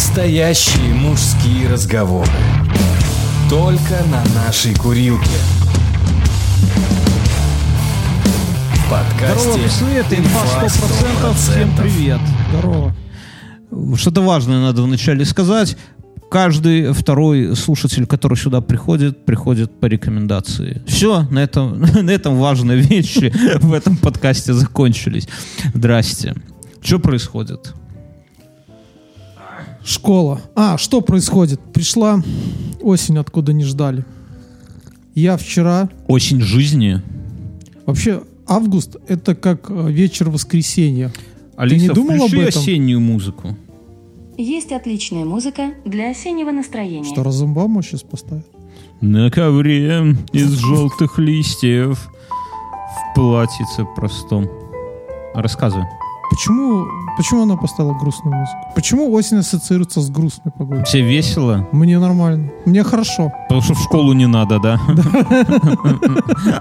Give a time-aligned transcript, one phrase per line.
[0.00, 2.30] Настоящие мужские разговоры.
[3.50, 5.28] Только на нашей курилке.
[8.76, 11.34] В подкасте Здорово, это инфа 100%.
[11.34, 12.18] Всем привет.
[12.48, 12.96] Здорово.
[13.94, 15.76] Что-то важное надо вначале сказать.
[16.30, 20.82] Каждый второй слушатель, который сюда приходит, приходит по рекомендации.
[20.86, 25.28] Все, на этом, на этом важные вещи в этом подкасте закончились.
[25.74, 26.34] Здрасте.
[26.82, 27.74] Что происходит?
[29.84, 30.40] Школа.
[30.54, 31.60] А, что происходит?
[31.72, 32.22] Пришла
[32.80, 34.04] осень, откуда не ждали.
[35.14, 35.88] Я вчера...
[36.06, 37.02] Осень жизни.
[37.86, 41.12] Вообще, август— это как э, вечер воскресенья.
[41.56, 42.46] Алиса, не думал об этом?
[42.46, 43.56] осеннюю музыку.
[44.38, 47.04] Есть отличная музыка для осеннего настроения.
[47.04, 48.46] Что, Розенбаума сейчас поставить?
[49.00, 54.48] На ковре из желтых листьев в платьице простом.
[55.34, 55.84] Рассказывай.
[56.30, 58.58] Почему, почему она поставила грустную музыку?
[58.74, 60.84] Почему осень ассоциируется с грустной погодой?
[60.84, 61.68] Тебе весело?
[61.72, 62.50] Мне нормально.
[62.64, 63.32] Мне хорошо.
[63.48, 64.80] Потому что в школу не надо, да?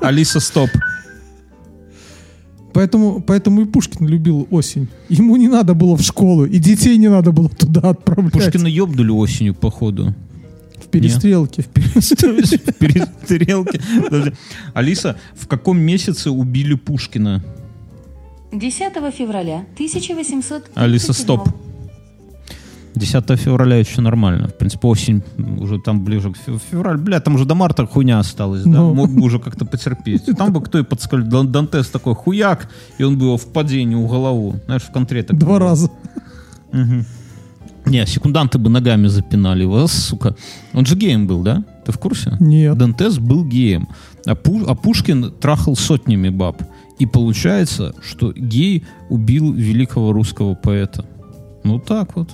[0.02, 0.70] Алиса, стоп.
[2.74, 4.88] Поэтому, поэтому и Пушкин любил осень.
[5.10, 8.34] Ему не надо было в школу, и детей не надо было туда отправлять.
[8.34, 10.14] Пушкина ёбнули осенью, походу.
[10.84, 11.64] в перестрелке.
[11.64, 13.82] В перестрелке.
[14.74, 17.44] Алиса, в каком месяце убили Пушкина?
[18.52, 21.50] 10 февраля 1837 Алиса, стоп.
[22.96, 24.48] 10 февраля еще нормально.
[24.48, 25.22] В принципе, осень
[25.60, 26.98] уже там ближе к фев- февраль.
[26.98, 28.70] Бля, там уже до марта хуйня осталась, да?
[28.80, 28.94] Ну.
[28.94, 30.26] Мог бы уже как-то потерпеть.
[30.38, 30.84] Там бы кто и.
[31.24, 34.56] Дан- Дантес такой хуяк, и он бы его в падении у голову.
[34.66, 35.60] Знаешь, в контре так Два было.
[35.60, 35.92] раза.
[37.86, 40.36] Не, секунданты бы ногами запинали его, сука.
[40.74, 41.64] Он же геем был, да?
[41.86, 42.36] Ты в курсе?
[42.40, 42.78] Нет.
[42.78, 43.88] Дантес был геем.
[44.26, 46.62] А, Пу- а Пушкин трахал сотнями баб.
[47.00, 51.06] И получается, что гей убил великого русского поэта.
[51.64, 52.30] Ну так вот.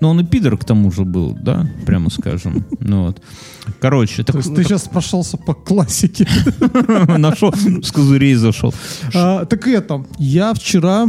[0.00, 2.64] Ну, он и пидор к тому же был, да, прямо скажем.
[2.80, 3.20] Ну вот.
[3.80, 6.26] Короче, так, То есть ты сейчас прошелся по классике.
[7.18, 8.72] нашел, с козырей зашел.
[9.14, 11.06] А, так это, я вчера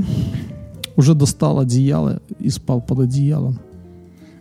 [0.95, 3.59] уже достал одеяло и спал под одеялом.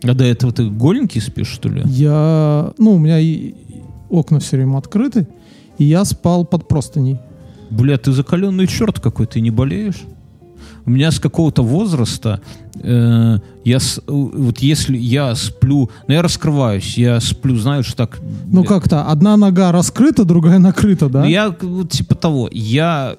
[0.01, 1.83] А до этого ты голенький спишь, что ли?
[1.85, 3.53] Я, ну, у меня и-
[4.09, 5.27] окна все время открыты,
[5.77, 7.19] и я спал под простыней.
[7.69, 10.01] Бля, ты закаленный черт какой, ты не болеешь?
[10.85, 12.41] У меня с какого-то возраста,
[12.81, 18.19] э, я с- вот если я сплю, ну я раскрываюсь, я сплю, знаешь, так...
[18.47, 21.21] Ну как-то, одна нога раскрыта, другая накрыта, да?
[21.23, 23.15] Ну, Я вот типа того, я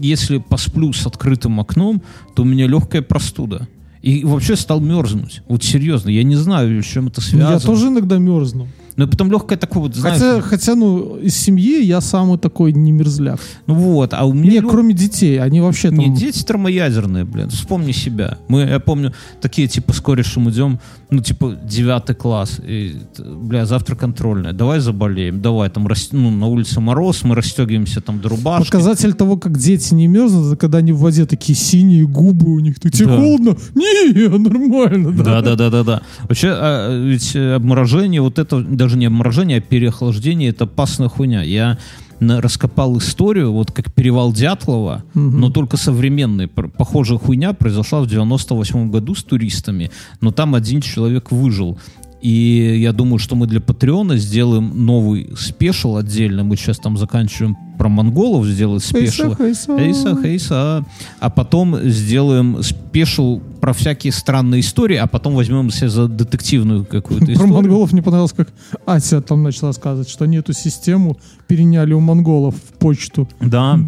[0.00, 2.02] если посплю с открытым окном,
[2.34, 3.68] то у меня легкая простуда.
[4.00, 5.42] И вообще стал мерзнуть.
[5.48, 7.52] Вот серьезно, я не знаю, с чем это Ну, связано.
[7.54, 8.66] я тоже иногда мерзну.
[8.96, 10.18] Но потом легкое такое вот, знаешь...
[10.18, 13.40] Хотя, хотя, ну, из семьи я самый такой не мерзляк.
[13.66, 14.50] Ну вот, а у меня...
[14.50, 15.98] Не, лё- кроме детей, они вообще там...
[15.98, 17.48] Не, дети термоядерные, блин.
[17.48, 18.36] Вспомни себя.
[18.48, 20.78] Мы, я помню, такие, типа, с корешем идем,
[21.10, 22.60] ну, типа, девятый класс.
[22.66, 24.52] И, бля, завтра контрольная.
[24.52, 25.40] Давай заболеем.
[25.40, 28.66] Давай, там, рас- ну, на улице мороз, мы расстегиваемся там до рубашки.
[28.70, 32.60] Показатель того, как дети не мерзнут, это когда они в воде такие синие губы у
[32.60, 32.78] них.
[32.78, 33.16] Ты тебе Да.
[33.16, 33.56] холодно?
[33.74, 35.24] Не, нормально, да.
[35.24, 36.02] Да, да, да, да, да.
[36.24, 41.42] Вообще, а, ведь обморожение, вот это даже не обморожение, а переохлаждение, это опасная хуйня.
[41.42, 41.78] Я
[42.18, 46.48] раскопал историю, вот как перевал Дятлова, но только современный.
[46.48, 51.78] Похожая хуйня произошла в 98 году с туристами, но там один человек выжил.
[52.22, 56.42] И я думаю, что мы для Патреона сделаем новый спешл отдельно.
[56.42, 59.34] Мы сейчас там заканчиваем про монголов сделать special.
[59.34, 60.84] Хейса, хейса.
[61.18, 67.26] А потом сделаем special про всякие странные истории, а потом возьмем себе за детективную какую-то
[67.26, 67.54] Про историю.
[67.54, 68.48] монголов мне понравилось, как
[68.86, 71.16] Ася там начала рассказывать, что они эту систему
[71.46, 73.28] переняли у монголов в почту.
[73.40, 73.78] Да,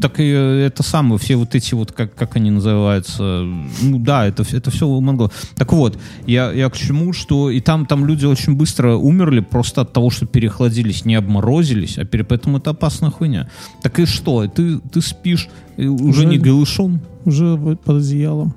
[0.00, 3.44] так и это самое, все вот эти вот, как, как они называются,
[3.82, 5.32] ну да, это, это все у монголов.
[5.56, 9.80] Так вот, я, я к чему, что и там, там люди очень быстро умерли просто
[9.80, 13.48] от того, что переохладились, не обморозились, а пере- поэтому это опасная хуйня.
[13.82, 17.00] Так и что, ты, ты спишь уже Уже- не голышом?
[17.24, 18.54] Уже под одеялом.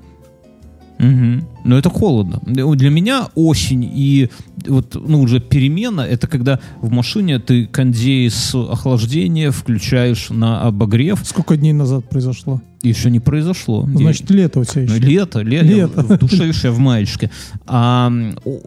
[0.98, 1.46] Мгм.
[1.66, 2.40] Но это холодно.
[2.44, 4.28] Для меня осень и
[4.66, 11.20] вот, ну, уже перемена, это когда в машине ты кондей с охлаждения включаешь на обогрев.
[11.24, 12.60] Сколько дней назад произошло?
[12.82, 13.84] Еще не произошло.
[13.86, 15.04] Ну, Значит, лето у тебя Ну, еще.
[15.06, 16.02] лето, лето, Лето.
[16.02, 17.30] в душе еще в маечке.
[17.66, 18.12] А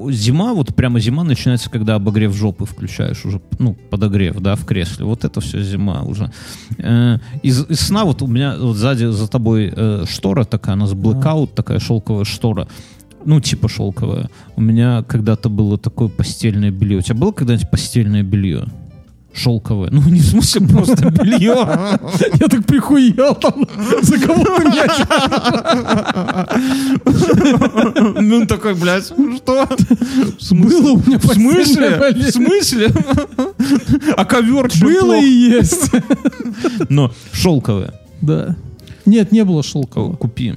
[0.10, 5.06] зима, вот прямо зима начинается, когда обогрев жопы включаешь уже, ну, подогрев, да, в кресле.
[5.06, 6.32] Вот это все зима уже.
[6.80, 10.80] Э, Из, из сна вот у меня вот сзади за тобой э, штора такая, у
[10.80, 12.68] нас blackout, такая шелковая штора.
[13.26, 14.30] Ну, типа шелковая.
[14.56, 16.98] У меня когда-то было такое постельное белье.
[16.98, 18.66] У тебя было когда-нибудь постельное белье?
[19.34, 19.90] Шелковое.
[19.92, 21.68] Ну, не в смысле просто белье.
[22.40, 23.68] Я так прихуел там,
[24.02, 24.92] за кого ты мяч?
[28.22, 29.68] Ну, такой, блядь, что?
[30.52, 32.14] Было у меня В смысле?
[32.14, 32.88] В смысле?
[34.18, 35.92] А ковер Было и есть.
[36.90, 37.94] Но шелковое.
[38.22, 38.56] Да.
[39.06, 40.16] Нет, не было шелкового.
[40.16, 40.56] Купи.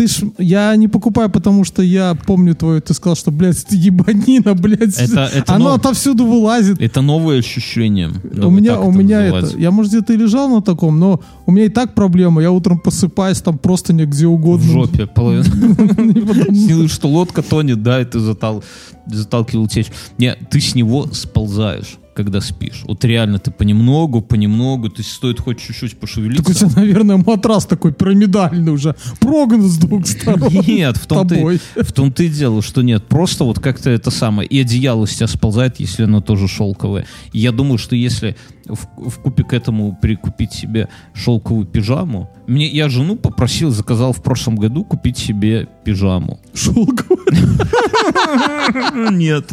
[0.00, 3.76] Ты ж, я не покупаю, потому что я помню твою, ты сказал, что, блядь, это
[3.76, 4.98] ебанина, блядь.
[4.98, 6.80] Это- это Оно нов- отовсюду вылазит.
[6.80, 8.08] Это новое ощущение.
[8.08, 9.44] у Давай меня, так у это меня называть.
[9.52, 12.40] это, я, может, где-то и лежал на таком, но у меня и так проблема.
[12.40, 14.72] Я утром посыпаюсь там просто где В угодно.
[14.72, 15.44] жопе половина.
[16.54, 18.64] Силы, что лодка тонет, да, и ты затал,
[19.06, 19.88] заталкивал течь.
[20.18, 22.82] Не, ты с него сползаешь, когда спишь.
[22.84, 26.54] Вот реально ты понемногу, понемногу, то есть стоит хоть чуть-чуть Так у пошевелиться.
[26.54, 30.52] тебя, наверное, матрас такой пирамидальный уже, проган с двух сторон.
[30.66, 33.04] Нет, в том, ты, в том ты дело, что нет.
[33.06, 34.48] Просто вот как-то это самое.
[34.48, 37.06] И одеяло с тебя сползает, если оно тоже шелковое.
[37.32, 38.36] Я думаю, что если
[38.70, 44.22] в, в купе к этому прикупить себе шелковую пижаму, мне, я жену попросил, заказал в
[44.22, 46.40] прошлом году купить себе пижаму.
[46.52, 47.18] Шелковый.
[49.12, 49.50] Нет,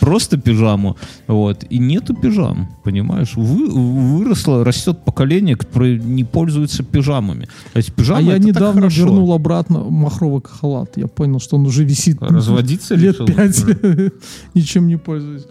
[0.00, 0.96] просто пижаму.
[1.28, 1.64] Вот.
[1.70, 3.34] И нету пижам, понимаешь?
[3.36, 7.46] Вы, выросло, растет поколение, которое не пользуется пижамами.
[7.72, 10.96] То есть пижама А я это так недавно вернул обратно махровый халат.
[10.96, 13.64] Я понял, что он уже висит Разводиться лет пять.
[14.54, 15.46] Ничем не пользуюсь.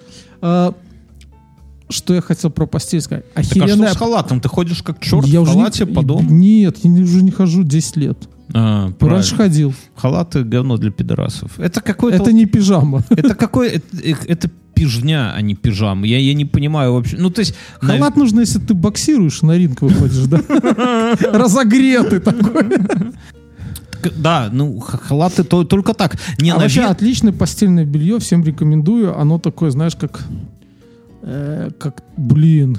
[1.92, 3.26] Что я хотел про постель сказать?
[3.34, 3.94] Так а что Охеренная...
[3.94, 4.42] с халатом?
[4.42, 6.30] Ты ходишь как черт Я в уже не- халате по дому?
[6.30, 8.18] Нет, я уже не хожу 10 лет.
[8.54, 9.38] А, Раньше правильно.
[9.38, 9.74] ходил.
[9.96, 11.60] Халаты говно для пидорасов.
[11.60, 12.18] Это какой-то...
[12.18, 13.04] Это не пижама.
[13.10, 13.70] Это какой...
[13.70, 13.86] Это,
[14.28, 16.06] это пижня, а не пижама.
[16.06, 17.18] Я, я не понимаю вообще.
[17.18, 17.56] Ну, то есть...
[17.80, 20.42] Халат нужно, если ты боксируешь, на ринг выходишь, да?
[21.32, 22.66] Разогретый такой.
[24.18, 26.18] Да, ну, халаты то, только так.
[26.40, 29.18] Не А на вообще отличное постельное белье, всем рекомендую.
[29.18, 30.26] Оно такое, знаешь, как...
[31.22, 32.78] э, как, блин,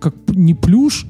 [0.00, 1.06] как не плюш,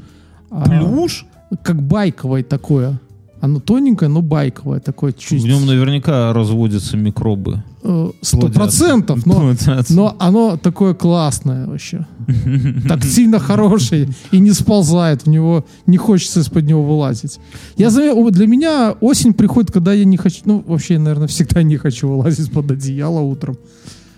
[0.51, 1.27] а Плюш?
[1.63, 2.99] как байковое такое.
[3.43, 5.43] Оно тоненькое, но байковое такое чуть.
[5.43, 7.63] В нем наверняка разводятся микробы.
[7.83, 9.55] э, Сто процентов, но,
[9.89, 12.07] но оно такое классное вообще.
[12.89, 15.23] Так сильно хорошее и не сползает.
[15.23, 17.39] В него не хочется из-под него вылазить.
[17.79, 21.79] Я заметил, для меня осень приходит, когда я не хочу, ну вообще, наверное, всегда не
[21.79, 23.57] хочу вылазить из-под одеяла утром.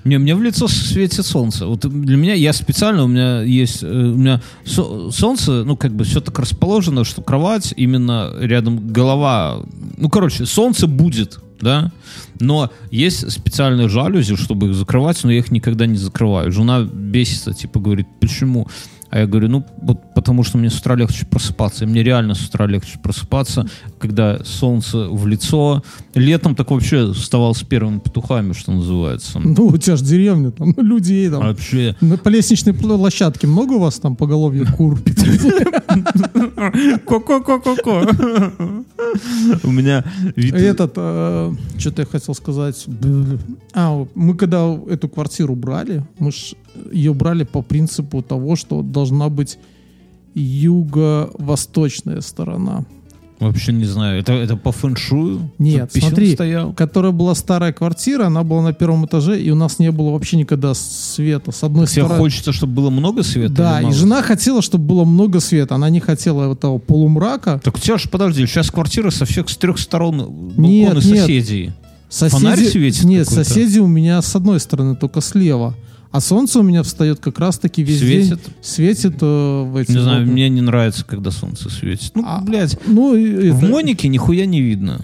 [0.04, 1.66] Не, мне в лицо светит солнце.
[1.66, 5.92] Вот для меня, я специально, у меня есть, э, у меня со- солнце, ну, как
[5.94, 9.62] бы все так расположено, что кровать именно рядом, голова,
[9.96, 11.92] ну, короче, солнце будет, да,
[12.40, 16.50] но есть специальные жалюзи, чтобы их закрывать, но я их никогда не закрываю.
[16.50, 18.66] Жена бесится, типа, говорит, почему?
[19.12, 21.84] А я говорю, ну, вот потому что мне с утра легче просыпаться.
[21.84, 23.68] И мне реально с утра легче просыпаться,
[23.98, 25.82] когда солнце в лицо.
[26.14, 29.38] Летом так вообще вставал с первыми петухами, что называется.
[29.38, 31.42] Ну, у тебя же деревня, там людей там.
[31.42, 31.94] Вообще.
[32.00, 34.98] На, по лестничной площадке много у вас там поголовье кур?
[37.06, 38.12] Ко-ко-ко-ко-ко.
[39.64, 40.04] У меня
[40.36, 40.54] вид...
[40.54, 40.92] Этот,
[41.78, 42.86] что-то я хотел сказать.
[43.74, 46.54] А, мы когда эту квартиру брали, мы ж
[46.92, 49.58] ее брали по принципу того, что должна быть
[50.34, 52.84] юго-восточная сторона.
[53.42, 54.20] Вообще не знаю.
[54.20, 55.50] Это, это по фэншую?
[55.58, 56.72] Нет, смотри, стоял?
[56.72, 60.36] которая была старая квартира, она была на первом этаже, и у нас не было вообще
[60.36, 61.50] никогда света.
[61.50, 62.20] С одной Тебе стороны...
[62.20, 63.54] хочется, чтобы было много света?
[63.54, 65.74] Да, и жена хотела, чтобы было много света.
[65.74, 67.60] Она не хотела этого полумрака.
[67.62, 71.02] Так у тебя же, подожди, сейчас квартира со всех с трех сторон балконы Нет, нет.
[71.02, 71.72] соседей.
[72.08, 72.42] Соседи...
[72.42, 75.74] Фонарь светит Нет, соседи у меня с одной стороны, только слева.
[76.12, 78.28] А солнце у меня встает как раз-таки весь Светит?
[78.44, 78.54] день.
[78.60, 82.12] Светит э, в эти Не знаю, мне не нравится, когда солнце светит.
[82.14, 85.00] Ну, А, блядь, Ну, и в это- Монике нихуя не видно.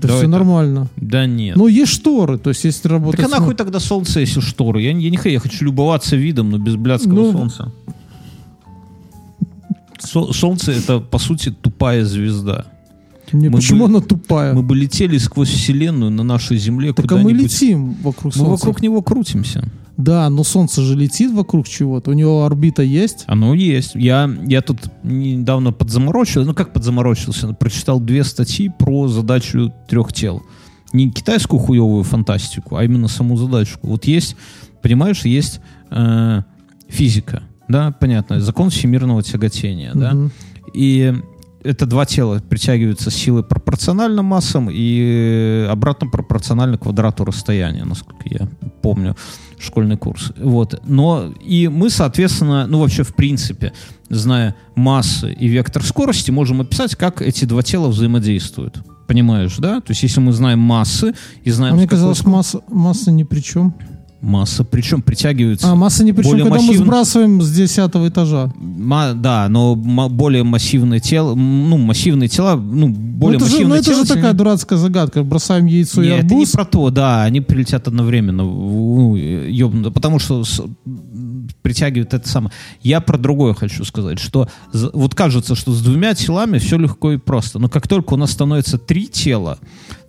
[0.00, 0.30] Да Давай все так.
[0.30, 0.88] нормально.
[0.96, 1.56] Да нет.
[1.56, 3.20] Ну, есть шторы, то есть если работать...
[3.20, 4.80] так а нахуй тогда солнце, если шторы?
[4.80, 7.72] Я, я не хочу, я хочу любоваться видом, но без блядского Ну, солнца.
[9.98, 12.66] Со- солнце это, по сути, тупая звезда.
[13.32, 14.54] Не, мы почему бы- она тупая?
[14.54, 18.50] Мы бы летели сквозь вселенную на нашей Земле так а мы летим вокруг Мы Солнца.
[18.50, 19.64] вокруг него крутимся.
[19.96, 22.10] Да, но Солнце же летит вокруг чего-то.
[22.10, 23.24] У него орбита есть.
[23.26, 23.96] Оно есть.
[23.96, 30.42] Я, я тут недавно подзаморочился, ну как подзаморочился, прочитал две статьи про задачу трех тел.
[30.92, 33.88] Не китайскую хуевую фантастику, а именно саму задачку.
[33.88, 34.36] Вот есть,
[34.82, 36.42] понимаешь, есть э,
[36.88, 40.30] физика, да, понятно, закон всемирного тяготения, да, Мгм.
[40.74, 41.14] и
[41.62, 48.48] это два тела притягиваются силой пропорционально массам и обратно пропорционально квадрату расстояния, насколько я
[48.82, 49.16] помню
[49.58, 50.32] школьный курс.
[50.38, 50.80] Вот.
[50.86, 53.72] Но и мы, соответственно, ну вообще в принципе,
[54.08, 58.78] зная массы и вектор скорости, можем описать, как эти два тела взаимодействуют.
[59.06, 59.80] Понимаешь, да?
[59.80, 61.74] То есть если мы знаем массы и А знаем...
[61.74, 63.74] мне с какой казалось, масса, масса ни при чем.
[64.20, 65.70] Масса, причем притягивается...
[65.70, 68.52] А, масса не причем, когда мы массивно- сбрасываем с десятого этажа.
[68.56, 73.74] Ма- да, но более массивное тело, ну, массивные тела, ну, Ну, более это же, ну,
[73.76, 74.04] это тело...
[74.04, 75.22] же такая дурацкая загадка.
[75.22, 76.50] Бросаем яйцо и Не, это не арбуз.
[76.50, 80.62] про то, да, они прилетят одновременно, ну, ёбнуто, потому что с-
[81.62, 82.52] притягивает это самое.
[82.82, 87.18] Я про другое хочу сказать, что вот кажется, что с двумя телами все легко и
[87.18, 89.58] просто, но как только у нас становится три тела,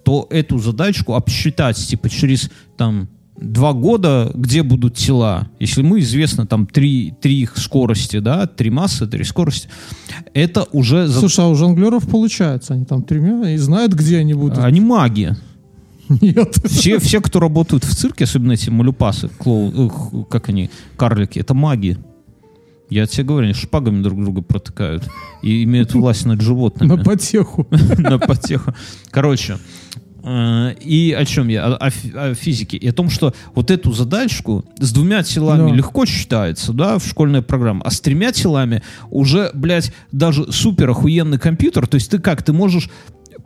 [0.04, 3.08] то эту задачку обсчитать, типа, через, там,
[3.41, 8.69] два года, где будут тела, если мы известно там три, три их скорости, да, три
[8.69, 9.69] массы, три скорости,
[10.34, 12.74] это уже за- Слушай, а у жонглеров получается.
[12.74, 14.58] Они там тремя и знают, где они будут.
[14.60, 15.36] они маги.
[16.22, 16.58] Нет.
[16.65, 21.98] Все, все, кто работают в цирке, особенно эти малюпасы, клоу, как они, карлики, это маги.
[22.89, 25.08] Я тебе говорю, они шпагами друг друга протыкают
[25.43, 26.89] и имеют власть над животными.
[26.89, 27.67] На потеху.
[28.00, 28.74] На потеху.
[29.12, 29.60] Короче,
[30.24, 31.66] и о чем я?
[31.66, 32.78] О, о о физике.
[32.78, 35.76] И о том, что вот эту задачку с двумя телами Да.
[35.76, 41.40] легко считается, да, в школьной программе, а с тремя телами уже, блядь, даже супер охуенный
[41.40, 42.90] компьютер, то есть ты как, ты можешь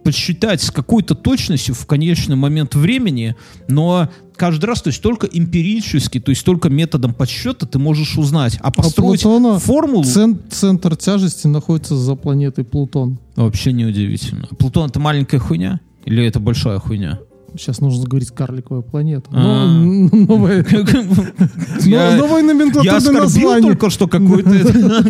[0.03, 3.35] подсчитать с какой-то точностью в конечный момент времени,
[3.69, 8.57] но каждый раз, то есть только эмпирически, то есть только методом подсчета ты можешь узнать,
[8.61, 13.17] а построить Плутона формулу Цен- центр тяжести находится за планетой Плутон.
[13.37, 14.47] вообще неудивительно.
[14.59, 17.19] Плутон это маленькая хуйня или это большая хуйня?
[17.55, 19.29] Сейчас нужно говорить карликовая планета.
[19.31, 19.67] А.
[19.67, 20.63] Но, новая,
[21.81, 22.43] Я- но- новая
[22.83, 25.05] Я оскорбил только что какой-то...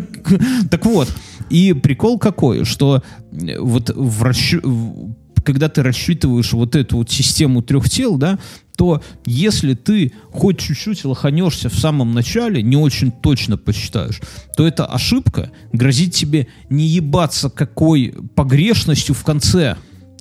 [0.69, 1.07] Так вот,
[1.49, 7.89] и прикол какой, что э, вот в- когда ты рассчитываешь вот эту вот систему трех
[7.89, 8.39] тел, да,
[8.77, 14.19] то если ты хоть чуть-чуть лоханешься в самом начале, не очень точно посчитаешь,
[14.57, 19.77] то эта ошибка грозит тебе не ебаться какой погрешностью в конце.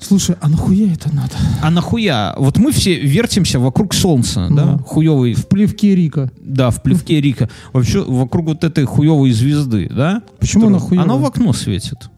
[0.06, 1.32] Слушай, а нахуя это надо?
[1.62, 2.34] А нахуя?
[2.36, 4.78] Вот мы все вертимся вокруг Солнца, да, Да.
[4.78, 6.30] хуевый В плевке Рика.
[6.40, 7.48] да, в плевке Рика.
[7.72, 10.22] Вообще вокруг вот этой хуевой звезды, да?
[10.40, 11.04] Почему Которая- она хуёвая?
[11.04, 12.08] Она в окно светит.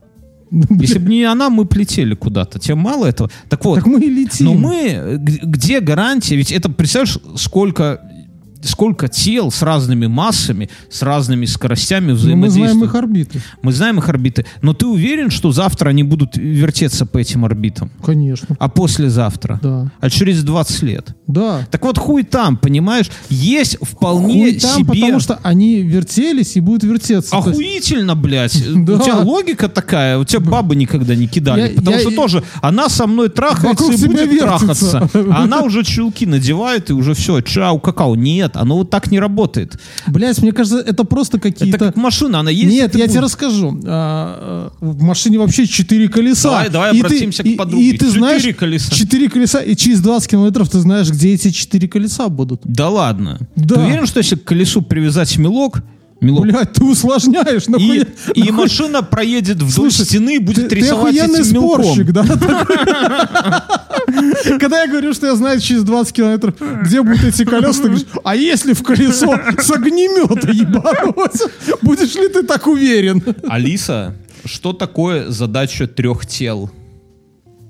[0.51, 2.59] Блин, Если бы не она, мы полетели куда-то.
[2.61, 3.29] Тем мало этого.
[3.49, 4.47] Так вот, Так мы и летим.
[4.47, 6.37] но мы, э, где гарантия?
[6.37, 8.01] Ведь это, представляешь, сколько
[8.65, 12.71] сколько тел с разными массами, с разными скоростями Но мы взаимодействуют.
[12.71, 13.43] знаем их орбиты.
[13.63, 14.47] Мы знаем их орбиты.
[14.63, 17.91] Но ты уверен, что завтра они будут вертеться по этим орбитам?
[18.05, 18.57] Конечно.
[18.59, 19.59] А послезавтра?
[19.63, 19.91] Да.
[20.01, 21.15] А через 20 лет?
[21.27, 21.67] Да.
[21.71, 23.11] Так вот хуй там, понимаешь?
[23.29, 24.87] Есть вполне Хуй там, себе...
[25.01, 27.31] потому что они вертелись и будут вертеться.
[27.31, 28.57] То есть- Охуительно, блядь.
[28.67, 31.75] У тебя логика такая, у тебя бабы никогда не кидали.
[31.75, 35.09] Потому что тоже она со мной трахается и будет трахаться.
[35.35, 38.15] Она уже чулки надевает и уже все, чау, какао.
[38.15, 39.79] Нет, оно вот так не работает.
[40.07, 41.79] Блять, мне кажется, это просто Это какие-то...
[41.79, 42.71] как машина, она ездит.
[42.71, 43.13] Нет, и я будет.
[43.13, 43.81] тебе расскажу.
[43.87, 46.49] А, а, В машине вообще четыре колеса.
[46.51, 47.85] Давай, давай И ты- обратимся к и- подруге.
[47.85, 48.95] И ты Четыре знаешь, колеса.
[48.95, 52.61] четыре колеса, и через 20 километров ты знаешь, где эти четыре колеса будут.
[52.65, 53.39] Да ладно.
[53.57, 53.75] Да.
[53.77, 55.83] Ты уверен, что если к колесу привязать мелок,
[56.25, 57.67] мелок, Блять, ты усложняешь.
[57.69, 61.53] и, нахуя- и машина проедет вдоль Слушай, стены и будет ты, ты рисовать охуенный этим
[61.55, 61.85] мелком.
[61.85, 62.25] спорщик, да?
[64.59, 68.07] Когда я говорю, что я знаю через 20 километров, где будут эти колеса, ты говоришь,
[68.25, 71.43] а если в колесо с огнемета ебануть?
[71.83, 73.23] Будешь ли ты так уверен?
[73.49, 76.71] Алиса, что такое задача трех тел?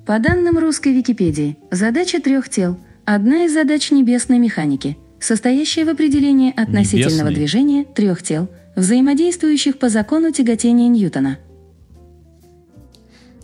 [0.06, 6.52] По данным русской Википедии, задача трех тел– одна из задач небесной механики, состоящая в определении
[6.54, 7.34] относительного Небесной?
[7.34, 11.38] движения трех тел, взаимодействующих по закону тяготения Ньютона.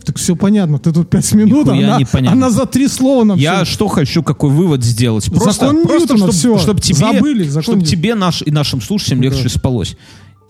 [0.03, 3.63] Так все понятно, ты тут 5 минут, Нихуя она, она за три слова нам Я
[3.63, 5.25] всё- что хочу, какой вывод сделать?
[5.27, 7.91] Просто, Закон просто Ньютона, чтобы, всё, тебе, забыли, закон чтоб Ньютона.
[7.91, 9.27] тебе наш, и нашим слушателям Да.
[9.29, 9.95] легче спалось.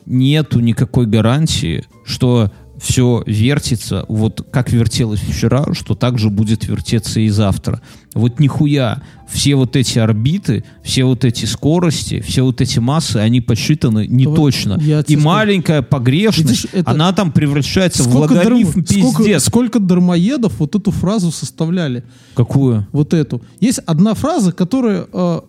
[0.06, 2.50] Нету никакой гарантии, что
[2.82, 7.80] все вертится, вот как вертелось вчера, что так же будет вертеться и завтра.
[8.16, 9.04] Вот нихуя.
[9.32, 14.26] Все вот эти орбиты, все вот эти скорости, все вот эти массы, они посчитаны не
[14.26, 14.78] Вот точно.
[14.82, 19.46] я И маленькая погрешность, Видишь, это- она там превращается в Сколько, логарифм дарм- сколько, пиздец.
[19.46, 22.04] сколько дармоедов вот эту фразу составляли?
[22.34, 22.88] Какую?
[22.92, 23.42] Вот эту.
[23.62, 25.40] Есть одна фраза, которая э,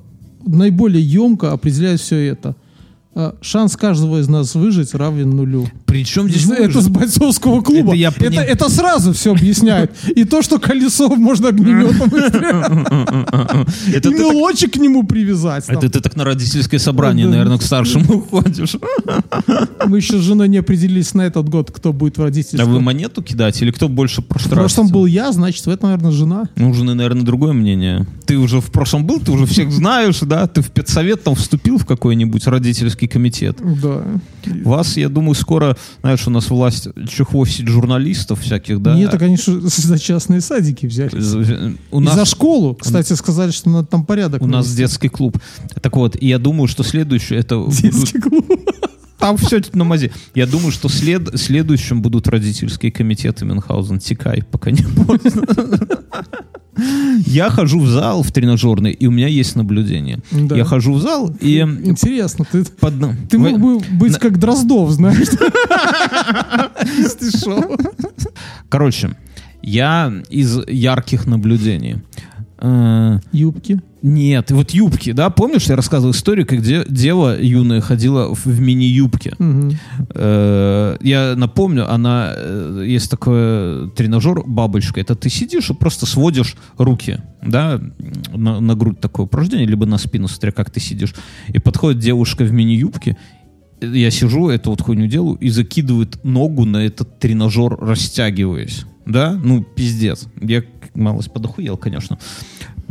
[0.47, 2.55] наиболее емко определяет все это.
[3.15, 5.67] Э, шанс каждого из нас выжить равен нулю.
[5.93, 6.83] Причем здесь Это выжить?
[6.85, 7.89] с бойцовского клуба.
[7.89, 9.93] Это я это, поним- это сразу все объясняет.
[10.17, 12.09] И то, что колесо можно огнеметом
[13.87, 15.65] и Это мелочек к нему привязать.
[15.69, 18.77] Это ты так на родительское собрание, наверное, к старшему уходишь.
[19.87, 22.73] Мы еще с женой не определились на этот год, кто будет в А родительском.
[22.73, 26.45] вы монету кидать или кто больше В прошлом был я, значит, в этом, наверное, жена.
[26.57, 28.07] Ну, у жены, наверное, другое мнение.
[28.25, 30.47] Ты уже в прошлом был, ты уже всех знаешь, да?
[30.47, 33.59] Ты в педсовет там вступил в какой-нибудь родительский комитет.
[33.83, 34.03] Да.
[34.65, 38.95] Вас, я думаю, скоро, знаешь, у нас власть чехвостить журналистов всяких, да?
[38.95, 41.77] Нет, так они за частные садики взяли.
[41.91, 44.43] У И нас за школу, кстати, сказали, что надо там порядок.
[44.43, 44.83] У нас навести.
[44.83, 45.39] детский клуб.
[45.81, 48.47] Так вот, и я думаю, что следующее это детский клуб.
[49.23, 50.11] Там все на мазе.
[50.35, 54.01] Я думаю, что след, следующим будут родительские комитеты Мюнхгаузен.
[54.01, 55.47] Текай, пока не поздно.
[57.27, 60.19] Я хожу в зал в тренажерный, и у меня есть наблюдение.
[60.33, 60.57] Да.
[60.57, 62.95] Я хожу в зал и Интересно, ты, под...
[63.29, 65.29] ты мог бы быть как Дроздов, знаешь.
[68.69, 69.11] Короче,
[69.63, 71.99] я из ярких наблюдений.
[72.59, 73.81] Э, Юбки.
[74.03, 75.31] Нет, вот юбки, да?
[75.31, 79.35] Помнишь, я рассказывал историю, как де- дева юная ходила в, в мини-юбке.
[79.39, 79.79] Мгм.
[80.15, 85.01] Э, Я напомню, она э, есть такой тренажер бабочка.
[85.01, 87.81] Это ты сидишь и просто сводишь руки, да,
[88.35, 91.15] на, на грудь такое упражнение, либо на спину, смотря как ты сидишь.
[91.49, 93.17] И подходит девушка в мини-юбке.
[93.81, 98.85] Я сижу, эту вот хуйню делаю, и закидывает ногу на этот тренажер, растягиваясь.
[99.07, 99.33] Да?
[99.33, 100.27] Ну, пиздец.
[100.41, 100.63] Я
[100.95, 102.19] малость подохуел, конечно.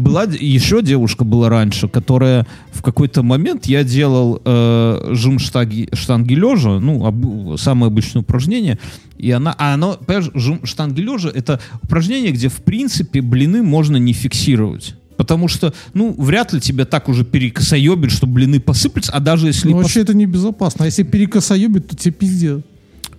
[0.01, 6.33] Была еще девушка была раньше, которая в какой-то момент я делал э, жим штаги, штанги
[6.33, 8.79] лежа, ну, об- самое обычное упражнение,
[9.17, 13.97] и она, а оно, понимаешь, жим штанги лежа это упражнение, где в принципе блины можно
[13.97, 14.95] не фиксировать.
[15.17, 19.69] Потому что, ну, вряд ли тебя так уже перекосоебит, что блины посыплются, а даже если...
[19.69, 20.83] Ну, пос- вообще это небезопасно.
[20.83, 22.61] А если перекосоебит, то тебе пиздец.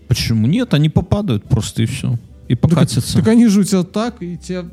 [0.08, 0.74] Почему нет?
[0.74, 2.18] Они попадают просто и все.
[2.52, 3.14] И Так, покатятся.
[3.16, 4.66] так они же у тебя так, и тебя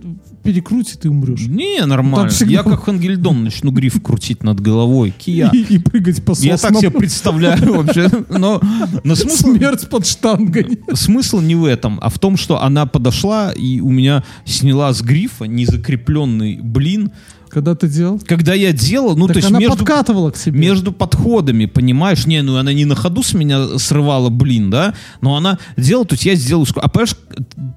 [0.43, 1.48] перекрутит, и умрешь.
[1.48, 2.27] Не, нормально.
[2.27, 2.51] Так всегда.
[2.53, 5.13] Я как Хангельдон начну гриф крутить над головой.
[5.17, 5.50] Кия.
[5.53, 6.81] И, и прыгать по Я так соснам.
[6.81, 8.09] себе представляю вообще.
[8.29, 8.59] Но,
[9.05, 10.79] но смысл, Смерть под штангой.
[10.93, 15.01] смысл не в этом, а в том, что она подошла и у меня сняла с
[15.01, 17.12] грифа незакрепленный блин.
[17.50, 18.21] Когда ты делал?
[18.27, 20.59] Когда я делал, ну так то есть она между, подкатывала к себе.
[20.59, 22.27] между подходами, понимаешь?
[22.27, 24.93] Не, ну она не на ходу с меня срывала блин, да?
[25.21, 26.65] Но она делала, то есть я сделаю...
[26.67, 27.15] ск- А понимаешь,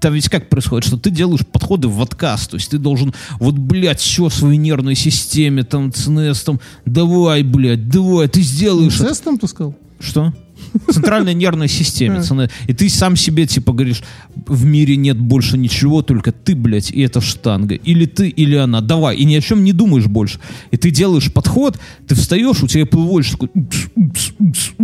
[0.01, 3.57] там ведь как происходит, что ты делаешь подходы в отказ, то есть ты должен вот,
[3.57, 9.05] блядь, все своей нервной системе, там, ЦНС, там, давай, блядь, давай, ты сделаешь это.
[9.05, 9.77] Инцестом ты сказал?
[10.01, 10.33] Что?
[10.91, 12.23] Центральной нервной системе.
[12.23, 12.51] ЦНС.
[12.67, 14.03] И ты сам себе, типа, говоришь,
[14.47, 17.75] в мире нет больше ничего, только ты, блядь, и эта штанга.
[17.75, 18.81] Или ты, или она.
[18.81, 19.17] Давай.
[19.17, 20.41] И ни о чем не думаешь больше.
[20.71, 21.79] И ты делаешь подход,
[22.09, 23.51] ты встаешь, у тебя плывешь такой,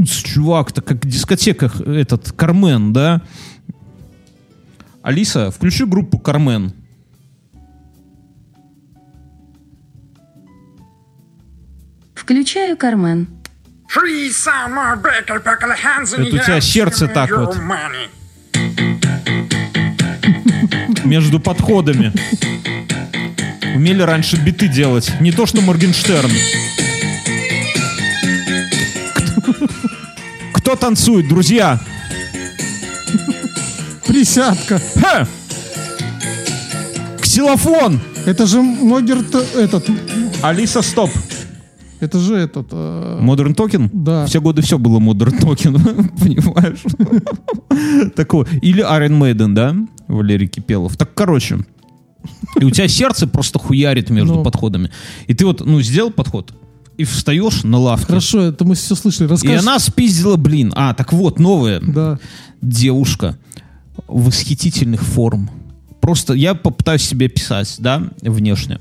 [0.07, 3.23] чувак, так как в дискотеках этот, Кармен, да?
[5.12, 6.75] Алиса, включи группу Кармен.
[12.14, 13.29] Включаю Кармен.
[16.16, 17.57] Это у тебя сердце так вот.
[21.05, 22.12] Между подходами.
[23.75, 25.11] Умели раньше биты делать.
[25.21, 26.31] Не то, что Моргенштерн.
[29.44, 29.68] Кто-
[30.53, 31.81] Кто танцует, друзья?
[34.09, 34.81] Присядка.
[34.97, 35.27] Ха!
[37.21, 38.01] Ксилофон!
[38.27, 39.87] Это же Могерт этот.
[40.42, 41.11] Алиса, стоп.
[42.01, 42.68] Это же этот.
[42.73, 43.90] э, Talking?
[43.92, 44.25] Да.
[44.27, 45.75] Все годы все было Modern Talking,
[46.18, 46.83] понимаешь?
[48.14, 48.47] Такое.
[48.62, 49.75] Или Iron Maiden, да?
[50.07, 50.97] Валерий Кипелов.
[50.97, 51.59] Так, короче.
[52.61, 54.42] И у тебя сердце просто хуярит между Ну.
[54.44, 54.90] подходами.
[55.27, 56.53] И ты вот, ну, сделал подход,
[56.97, 58.07] и встаешь на лавке.
[58.07, 59.29] Хорошо, это мы все слышали.
[59.29, 59.59] И Расскажи.
[59.59, 60.73] она спиздила, блин.
[60.77, 62.18] А, так вот, новая Да.
[62.61, 63.38] девушка
[64.09, 65.51] восхитительных форм.
[66.01, 68.81] Просто я попытаюсь себе писать, да, внешне.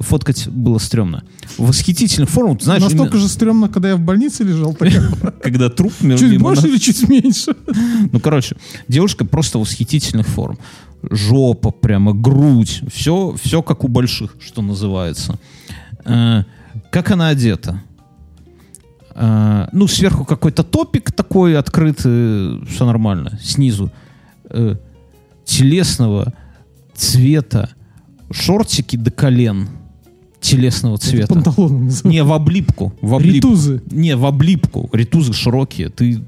[0.00, 1.22] Фоткать было стрёмно.
[1.56, 4.74] Восхитительных форм, знаешь, Настолько именно- же стрёмно, когда я в больнице лежал.
[5.42, 7.54] когда труп Чуть больше или чуть меньше?
[8.12, 8.56] Ну, короче,
[8.88, 10.58] девушка просто восхитительных форм.
[11.10, 12.82] Жопа прямо, грудь.
[12.92, 15.38] Все, все как у больших, что называется.
[16.04, 16.42] Э,
[16.90, 17.80] как она одета?
[19.14, 23.38] Э, ну, сверху какой-то топик такой открытый, все нормально.
[23.42, 23.92] Снизу
[24.54, 24.76] э,
[25.44, 26.32] телесного
[26.94, 27.70] цвета
[28.30, 29.68] шортики до колен
[30.40, 31.34] телесного цвета.
[31.34, 32.04] Панталоны называют.
[32.04, 32.92] Не, в облипку.
[33.00, 33.48] В облипку.
[33.48, 33.82] Ритузы.
[33.90, 34.88] Не, в облипку.
[34.92, 35.88] Ритузы широкие.
[35.88, 36.22] Ты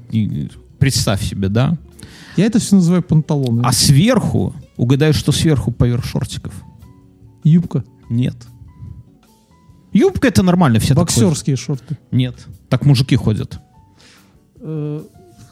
[0.79, 1.77] представь себе, да?
[2.35, 3.61] Я это все называю панталоны.
[3.63, 6.53] А сверху, угадай, что сверху поверх шортиков?
[7.43, 7.83] Юбка.
[8.09, 8.35] Нет.
[9.93, 11.29] Юбка это нормально, все так ходят.
[11.29, 11.97] Боксерские шорты.
[12.11, 12.35] Нет.
[12.69, 13.59] Так мужики ходят.
[14.59, 15.01] Э,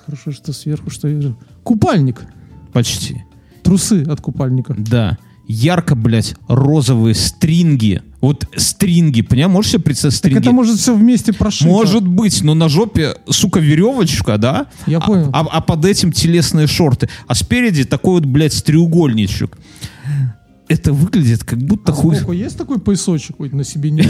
[0.05, 1.35] Хорошо, что сверху, что.
[1.63, 2.21] Купальник.
[2.75, 3.23] Почти.
[3.63, 4.75] Трусы от купальника.
[4.77, 5.17] Да.
[5.47, 8.01] Ярко, блядь, розовые стринги.
[8.19, 9.53] Вот стринги, понимаешь?
[9.53, 10.39] Можешь себе представить Так стринги?
[10.41, 11.69] это может все вместе прошито.
[11.69, 14.65] Может быть, но на жопе, сука, веревочка, да?
[14.87, 15.29] Я А- понял.
[15.31, 17.07] А, а под этим телесные шорты.
[17.27, 19.57] А спереди такой вот, блядь, треугольничек.
[20.67, 22.37] Это выглядит как будто А хуй...
[22.37, 24.03] есть такой поясочек хоть на себе не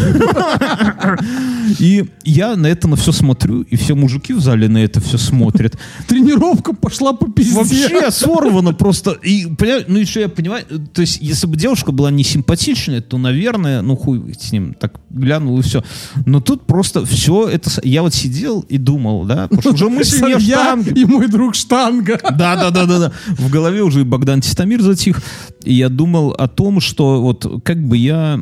[1.80, 5.18] И я на это на все смотрю, и все мужики в зале на это все
[5.18, 5.78] смотрят.
[6.08, 7.56] Тренировка пошла по пизде.
[7.56, 9.12] Вообще сорвано просто.
[9.24, 9.48] И,
[9.88, 13.96] ну еще я понимаю, то есть, если бы девушка была не симпатичная, то, наверное, ну
[13.96, 15.84] хуй с ним, так глянул и все.
[16.26, 17.70] Но тут просто все это...
[17.84, 20.92] Я вот сидел и думал, да, потому что уже о Я штанге.
[21.02, 22.20] и мой друг штанга.
[22.24, 23.12] Да, да, да, да, да.
[23.28, 25.22] В голове уже и Богдан Тистамир затих.
[25.64, 28.38] И я думал о том, что вот как бы я...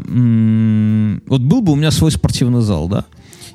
[1.27, 3.05] Вот был бы у меня свой спортивный зал, да?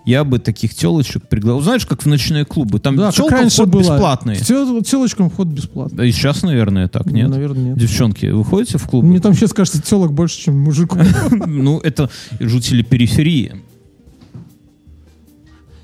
[0.05, 1.61] Я бы таких телочек пригласил.
[1.61, 2.79] Знаешь, как в ночные клубы.
[2.81, 3.81] Там Да, раньше вход было.
[3.81, 4.37] бесплатный.
[4.37, 5.99] Тел- Телочкам вход бесплатный.
[5.99, 7.29] Да и сейчас, наверное, так, нет?
[7.29, 7.79] Наверное, нет.
[7.79, 9.07] Девчонки, вы ходите в клубы?
[9.09, 11.07] Мне там сейчас кажется телок больше, чем мужиков.
[11.47, 12.09] Ну, это
[12.41, 13.57] жители периферии.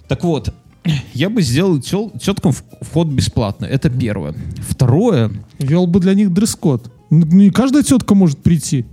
[0.09, 0.55] Так вот,
[1.13, 3.67] я бы сделал тел- теткам вход бесплатно.
[3.67, 4.35] Это первое.
[4.69, 6.91] Второе, Вел бы для них дресс-код.
[7.21, 8.85] Ну, Не каждая тетка может прийти.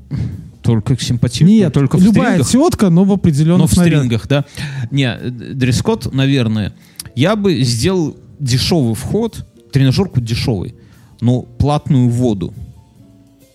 [0.62, 2.72] только к симпатичным, Нет, только в любая стрингах.
[2.72, 4.46] тетка, но в определенных Но в стрингах, да.
[4.92, 6.74] Не, дресс-код, наверное.
[7.16, 10.76] Я бы сделал дешевый вход, тренажерку дешевый,
[11.20, 12.54] но платную воду.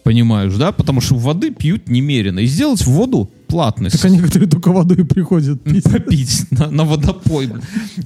[0.03, 0.71] Понимаешь, да?
[0.71, 2.39] Потому что воды пьют немерено.
[2.39, 3.91] И сделать воду платной.
[3.91, 5.83] Так они, которые только водой приходят пить.
[5.91, 7.51] попить на, на водопой.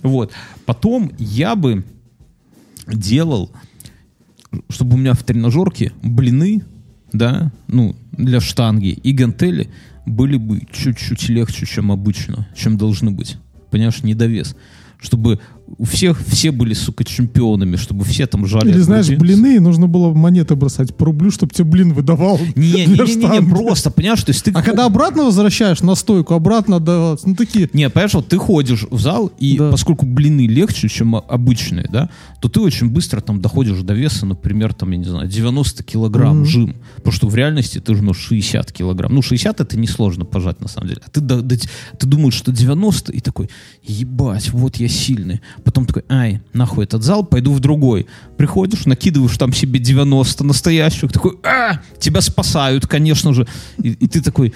[0.03, 0.33] Вот.
[0.65, 1.85] Потом я бы
[2.87, 3.51] делал,
[4.69, 6.63] чтобы у меня в тренажерке блины,
[7.13, 9.71] да, ну, для штанги и гантели
[10.07, 13.37] были бы чуть-чуть легче, чем обычно, чем должны быть.
[13.71, 14.57] Понимаешь, недовес.
[14.99, 15.41] Чтобы
[15.79, 18.71] у всех все были, сука, чемпионами, чтобы все там жали.
[18.71, 22.39] Или знаешь, блины, нужно было монеты бросать по рублю, чтобы тебе блин выдавал.
[22.57, 24.51] Не, не, не, не, не, просто, понимаешь, то есть ты...
[24.53, 28.87] А когда обратно возвращаешь на стойку, обратно отдаваться, ну такие, Не, понимаешь, вот ты ходишь
[28.91, 29.71] в зал, и Да.
[29.71, 34.75] поскольку блины легче, чем обычные, да, то ты очень быстро там доходишь до веса, например,
[34.75, 36.47] там, я не знаю, 90 килограмм Мгм.
[36.47, 36.77] жим.
[36.97, 39.15] Потому что в реальности ты жмешь 60 килограмм.
[39.15, 41.01] Ну, 60 это несложно пожать, на самом деле.
[41.07, 43.49] А ты, до- до- ты думаешь, что 90, и такой,
[43.85, 45.41] ебать, вот я сильный.
[45.65, 48.07] Потом такой, ай, нахуй этот зал, пойду в другой.
[48.37, 53.47] Приходишь, накидываешь там себе 90 настоящих, такой, а, тебя спасают, конечно же.
[53.79, 54.53] И, и ты такой,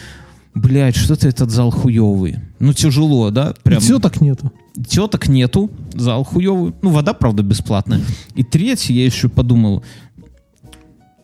[0.54, 2.36] блядь, что-то этот зал хуевый.
[2.58, 3.54] Ну, тяжело, да?
[3.62, 4.52] Прям все так нету.
[4.88, 6.74] теток нету, зал хуевый.
[6.82, 8.00] Ну, вода, правда, бесплатная.
[8.34, 9.84] И третье, я еще подумал,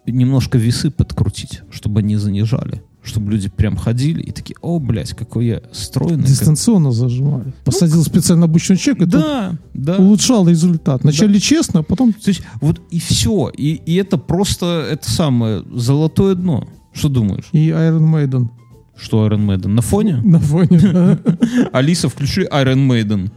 [0.07, 2.83] немножко весы подкрутить, чтобы они занижали.
[3.03, 6.19] Чтобы люди прям ходили и такие, о, блядь, какой я стройный.
[6.19, 7.55] как- Дистанционно зажимали.
[7.65, 9.97] Посадил специально обычный человек, и тот Да, да.
[9.97, 11.03] улучшал результат.
[11.03, 13.51] Вначале честно, а потом То есть вот и все.
[13.57, 16.69] И, и это просто, это самое, золотое дно.
[16.93, 17.45] Что думаешь?
[17.53, 18.49] и Iron Maiden
[18.97, 19.69] Что Iron Maiden?
[19.69, 20.17] На фоне?
[20.23, 20.79] на фоне.
[20.79, 21.19] да.
[21.73, 23.31] Алиса, включи Iron Maiden.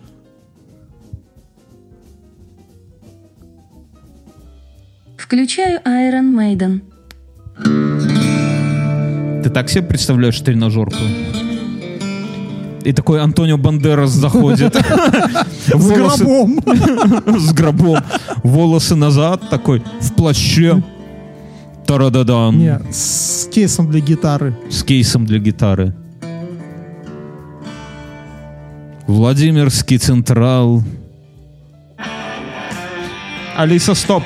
[5.17, 6.81] Включаю Iron Maiden.
[9.43, 10.95] Ты так себе представляешь тренажерку?
[12.83, 14.75] И такой Антонио Бандерас заходит.
[15.67, 16.59] С гробом.
[17.39, 18.03] С гробом.
[18.43, 20.81] Волосы назад, такой в плаще.
[21.85, 22.57] Тарададан.
[22.57, 24.57] Не, с кейсом для гитары.
[24.69, 25.93] С кейсом для гитары.
[29.07, 30.81] Владимирский Централ.
[33.57, 34.23] Алиса, стоп.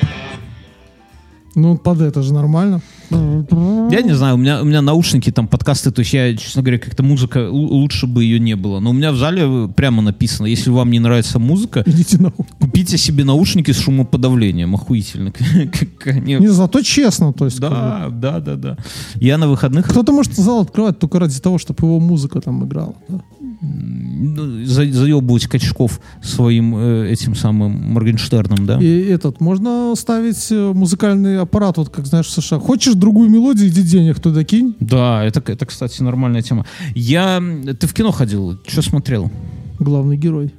[1.56, 2.82] Ну, под это же нормально.
[3.10, 6.80] Я не знаю, у меня, у меня наушники, там подкасты, то есть я, честно говоря,
[6.80, 8.80] как-то музыка, лучше бы ее не было.
[8.80, 12.98] Но у меня в зале прямо написано, если вам не нравится музыка, Идите на купите
[12.98, 14.76] себе наушники с шумоподавлением.
[14.76, 15.34] Охуительно.
[16.06, 17.60] Не, зато честно, то есть.
[17.60, 18.78] Да, да, да, да.
[19.15, 22.96] Я на выходных Кто-то может зал открывать только ради того, чтобы его музыка там играла.
[23.08, 23.22] да.
[23.60, 28.80] За- заебывать качков своим э, этим самым Моргенштерном, да?
[28.82, 32.60] И этот, можно ставить э, музыкальный аппарат, вот как знаешь в США.
[32.60, 34.76] Хочешь другую мелодию, иди денег туда кинь.
[34.80, 36.65] Да, это, это, кстати, нормальная тема.
[36.96, 37.41] Я...
[37.80, 38.58] Ты в кино ходил?
[38.67, 39.32] Что смотрел?
[39.80, 40.54] Главный герой.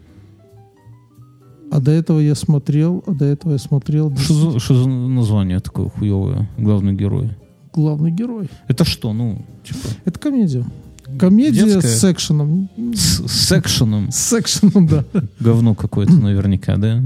[1.71, 5.61] А до этого я смотрел, а до этого я смотрел Что за, что за название
[5.61, 6.49] такое хуевое?
[6.57, 7.31] Главный герой.
[7.75, 8.49] главный герой.
[8.69, 10.65] Это что, ну, типа, Это комедия.
[11.19, 11.89] Комедия Детская?
[11.89, 12.69] с экшеном.
[12.95, 14.11] с, с экшеном?
[14.11, 15.05] С экшеном, да.
[15.41, 17.03] Говно какое-то наверняка, да?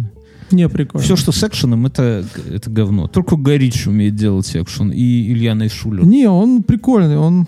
[0.51, 1.05] Не прикольно.
[1.05, 3.09] Все, что с экшеном, это, это говно.
[3.09, 6.05] Только Горич умеет делать экшен и Илья Найшулер.
[6.05, 7.47] Не, он прикольный, он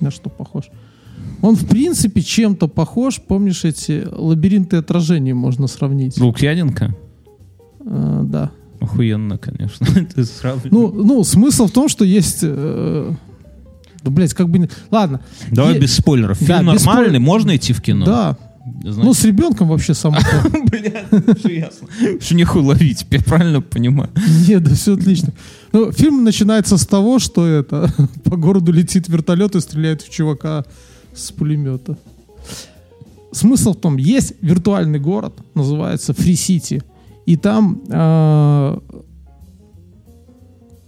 [0.00, 0.64] на что похож?
[1.42, 3.20] Он, в принципе, чем-то похож.
[3.20, 6.18] Помнишь, эти лабиринты отражений можно сравнить?
[6.18, 6.94] Лукьяненко?
[7.80, 8.50] А, да.
[8.80, 9.86] Охуенно, конечно.
[10.14, 10.72] Ты сравниваешь.
[10.72, 12.40] Ну, ну, смысл в том, что есть...
[12.42, 13.12] э,
[14.06, 14.68] да, блядь, как бы...
[14.90, 15.20] Ладно.
[15.50, 16.38] Давай е- без спойлеров.
[16.40, 17.22] Да, Фильм без нормальный, спойлеров.
[17.22, 18.04] можно идти в кино?
[18.06, 18.38] Да,
[18.82, 20.50] Ну, с ребенком вообще само то.
[20.70, 21.04] Бля,
[21.38, 21.88] все ясно.
[22.20, 24.10] Что нехуй ловить, я правильно понимаю?
[24.48, 25.32] Нет, да все отлично.
[25.72, 27.92] Ну, фильм начинается с того, что это
[28.24, 30.64] по городу летит вертолет и стреляет в чувака
[31.14, 31.96] с пулемета.
[33.32, 36.82] Смысл в том, есть виртуальный город, называется City,
[37.26, 38.78] и там, э,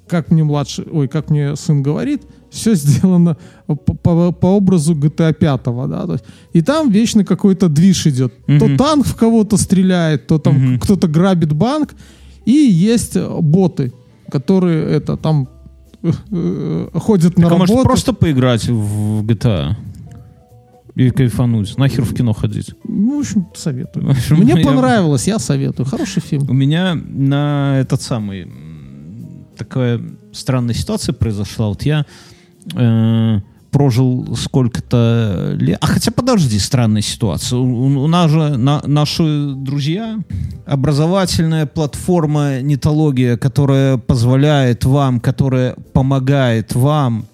[0.07, 5.33] как мне младший, ой, как мне сын говорит, все сделано по, по- по образу GTA
[5.35, 8.33] 5, да, то есть, и там вечно какой-то движ идет.
[8.47, 11.95] То танк в кого-то стреляет, то там кто-то грабит банк,
[12.47, 13.93] и есть э, боты,
[14.31, 15.49] которые это там
[16.03, 17.89] э, э, ходят на Так, а может работу.
[17.89, 19.75] просто поиграть в GTA?
[20.95, 21.77] И кайфануть.
[21.79, 22.75] Нахер в кино ходить?
[22.85, 24.07] Ну, в общем, советую.
[24.07, 25.87] В общем, Мне я- понравилось, я советую.
[25.87, 26.49] Хороший фильм.
[26.51, 28.51] У меня на этот самый
[29.57, 30.01] такая
[30.33, 31.69] странная ситуация произошла.
[31.69, 32.05] Вот я
[32.75, 35.79] э, прожил сколько-то лет.
[35.81, 37.59] А хотя подожди, странная ситуация.
[37.59, 40.19] У, у нас же на- наши друзья,
[40.67, 47.27] образовательная платформа Нетология, которая позволяет вам, которая помогает вам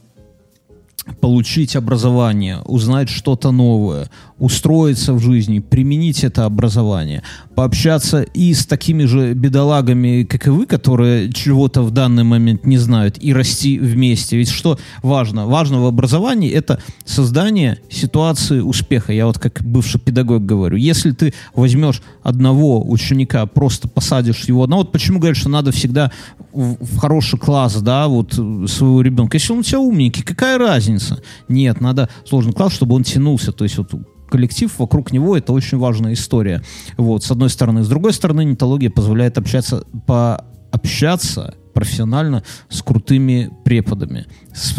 [1.20, 7.23] получить образование, узнать что-то новое, устроиться в жизни, применить это образование,
[7.55, 12.77] пообщаться и с такими же бедолагами, как и вы, которые чего-то в данный момент не
[12.79, 14.37] знают, и расти вместе.
[14.37, 15.47] Ведь что важно?
[15.47, 19.12] Важно в образовании это создание ситуации успеха.
[19.12, 20.77] Я вот как бывший педагог говорю.
[20.77, 26.11] Если ты возьмешь одного ученика, просто посадишь его одного, вот почему говорят, что надо всегда
[26.53, 29.37] в, в хороший класс, да, вот своего ребенка.
[29.37, 31.23] Если он у тебя умненький, какая разница?
[31.49, 33.53] Нет, надо сложный класс, чтобы он тянулся.
[33.53, 33.92] То есть вот
[34.35, 36.61] коллектив вокруг него это очень важная история.
[36.97, 37.85] Вот, с одной стороны.
[37.85, 44.27] С другой стороны, нетология позволяет общаться, пообщаться профессионально с крутыми преподами.
[44.53, 44.77] С-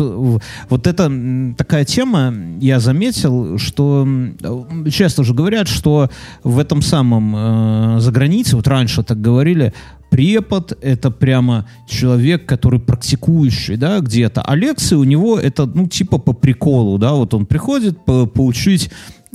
[0.70, 1.10] вот это
[1.58, 4.06] такая тема, я заметил, что
[4.92, 6.10] часто же говорят, что
[6.44, 9.74] в этом самом э, за границей, вот раньше так говорили,
[10.10, 16.18] препод это прямо человек, который практикующий, да, где-то, а лекции у него это, ну, типа
[16.18, 18.90] по приколу, да, вот он приходит по- поучить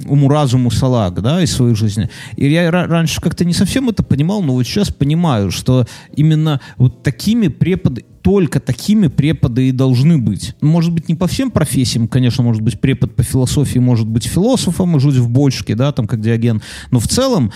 [0.07, 2.09] уму-разуму салаг, да, из своей жизни.
[2.37, 6.61] И я ра- раньше как-то не совсем это понимал, но вот сейчас понимаю, что именно
[6.77, 10.55] вот такими преподы, только такими преподы и должны быть.
[10.61, 14.97] Может быть, не по всем профессиям, конечно, может быть, препод по философии может быть философом
[14.97, 17.53] и жить в бочке, да, там, как Диоген, но в целом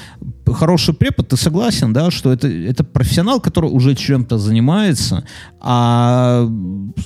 [0.46, 5.24] хороший препод, ты согласен, да, что это, это профессионал, который уже чем-то занимается,
[5.60, 6.48] а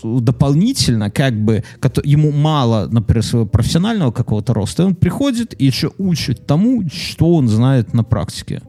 [0.02, 1.64] дополнительно, как бы,
[2.04, 7.34] ему мало, например, своего профессионального какого-то роста, и он приходит и еще учит тому, что
[7.34, 8.62] он знает на практике.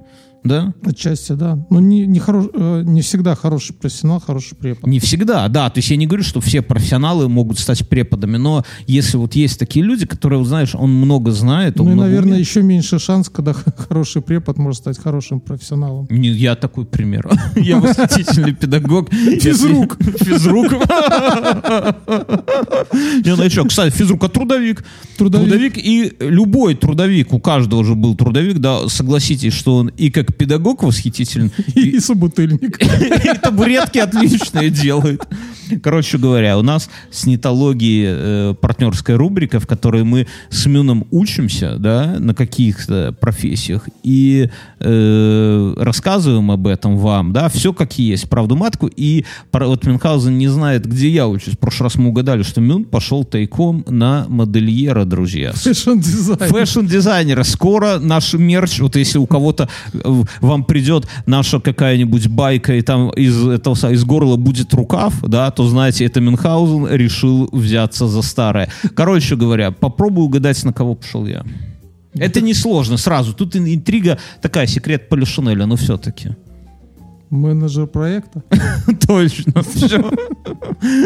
[0.43, 0.73] Да?
[0.83, 1.57] Отчасти, да.
[1.69, 4.87] Но не, не, хорош, э, не всегда хороший профессионал, хороший препод.
[4.87, 5.69] Не всегда, да.
[5.69, 9.59] То есть я не говорю, что все профессионалы могут стать преподами, но если вот есть
[9.59, 12.47] такие люди, которые, знаешь, он много знает, он Ну и, наверное, умеет.
[12.47, 16.07] еще меньше шанс, когда хороший препод может стать хорошим профессионалом.
[16.09, 17.29] Не, я такой пример.
[17.55, 19.09] Я восхитительный педагог.
[19.13, 19.97] Физрук.
[20.19, 20.71] Физрук.
[23.25, 24.83] Не, ну и что, кстати, физрук, а трудовик?
[25.17, 25.77] Трудовик.
[25.77, 30.83] и любой трудовик, у каждого же был трудовик, да, согласитесь, что он и как педагог
[30.83, 32.77] восхитителен, И, и собутыльник.
[33.25, 35.21] и табуретки отличные делает.
[35.83, 41.75] Короче говоря, у нас с нетологией э, партнерская рубрика, в которой мы с Мюном учимся,
[41.77, 48.55] да, на каких-то профессиях и э, рассказываем об этом вам, да, все как есть, правду
[48.55, 48.89] матку.
[48.95, 51.53] И вот Мюнхгаузен не знает, где я учусь.
[51.53, 55.51] В прошлый раз мы угадали, что Мюн пошел тайком на модельера, друзья.
[55.53, 56.51] Fashion design.
[56.51, 57.43] Fashion-дизайнера.
[57.43, 59.99] Скоро наш мерч, вот если у кого-то э,
[60.41, 65.67] вам придет наша какая-нибудь байка, и там из этого из горла будет рукав, да, то
[65.67, 68.69] знаете, это Мюнхгаузен решил взяться за старое.
[68.95, 71.43] Короче говоря, попробую угадать, на кого пошел я.
[72.15, 73.33] Это несложно сразу.
[73.33, 76.29] Тут ин- интрига такая, секрет Полишинеля, но все-таки.
[77.29, 78.43] Менеджер проекта.
[79.07, 79.63] Точно.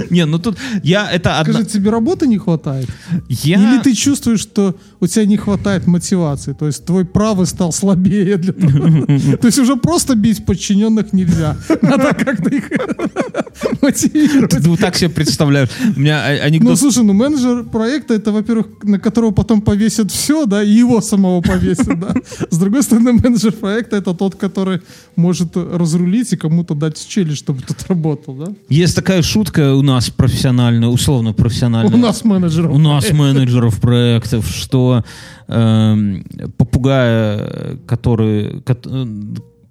[0.10, 1.38] Не, ну тут я это.
[1.44, 2.88] Скажи, тебе работы не хватает?
[3.28, 3.58] Я...
[3.58, 6.54] Или ты чувствуешь, что у тебя не хватает мотивации?
[6.54, 8.54] То есть твой правый стал слабее для.
[9.38, 11.58] То есть уже просто бить подчиненных нельзя.
[11.82, 12.70] Надо как-то их
[13.82, 14.52] мотивировать.
[14.52, 15.70] Ты вот так себе представляешь.
[15.96, 20.10] У меня а- Ну, анекдот слушай, ну менеджер проекта это, во-первых, на которого потом повесят
[20.12, 22.14] все, да, и его самого повесят, да.
[22.50, 24.82] С другой стороны, менеджер проекта это тот, который
[25.18, 28.46] может разрулить и кому-то дать челюсть, чтобы тот работал, да.
[28.70, 31.94] Есть такая шутка у нас профессиональная, условно профессиональная.
[31.94, 32.72] У нас менеджеров.
[32.74, 35.04] У нас менеджеров проектов, что
[35.48, 36.24] эм,
[36.58, 38.62] попугая, который...
[38.62, 39.06] кот- э,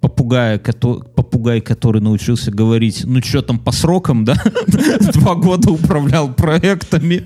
[0.01, 4.35] Попугая, кото- попугай, который научился говорить, ну что там по срокам, да?
[5.13, 7.23] Два года управлял проектами.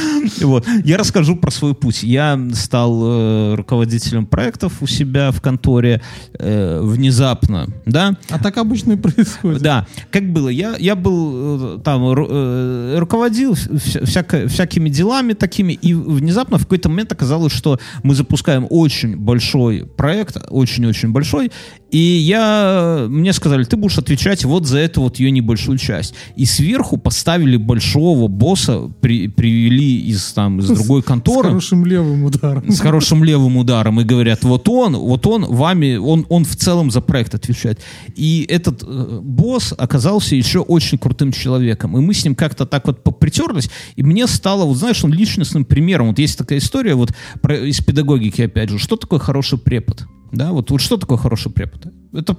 [0.40, 0.66] Вот.
[0.84, 2.02] Я расскажу про свой путь.
[2.02, 6.02] Я стал э, руководителем проектов у себя в конторе
[6.38, 8.16] э, внезапно, да.
[8.30, 9.62] А так обычно и происходит.
[9.62, 15.72] Да, как было, я, я был э, там, э, руководил вся- всяко- всякими делами такими,
[15.72, 21.50] и внезапно в какой-то момент оказалось, что мы запускаем очень большой проект, очень-очень большой,
[21.90, 26.14] и я, мне сказали, ты будешь отвечать вот за эту вот ее небольшую часть.
[26.36, 32.24] И сверху поставили большого босса, при- привели из, там, из другой С конторы хорошим левым
[32.24, 32.70] ударом.
[32.70, 36.90] с хорошим левым ударом и говорят, вот он, вот он вами, он, он в целом
[36.90, 37.80] за проект отвечает.
[38.14, 41.96] И этот э, босс оказался еще очень крутым человеком.
[41.96, 45.64] И мы с ним как-то так вот попритерлись, и мне стало, вот знаешь, он личностным
[45.64, 46.08] примером.
[46.08, 50.06] Вот есть такая история вот про, из педагогики, опять же, что такое хороший препод?
[50.32, 51.92] Да, вот, вот что такое хороший препод?
[52.12, 52.36] Это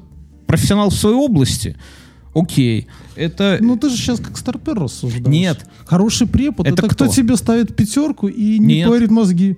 [0.47, 1.77] профессионал в своей области.
[2.33, 2.87] Окей.
[3.15, 3.57] Это...
[3.59, 5.27] Ну ты же сейчас как старпер рассуждаешь.
[5.27, 5.65] Нет.
[5.85, 7.05] Хороший препод Это это, кто?
[7.05, 7.13] кто?
[7.13, 8.89] тебе ставит пятерку и не Нет.
[8.89, 9.57] парит мозги.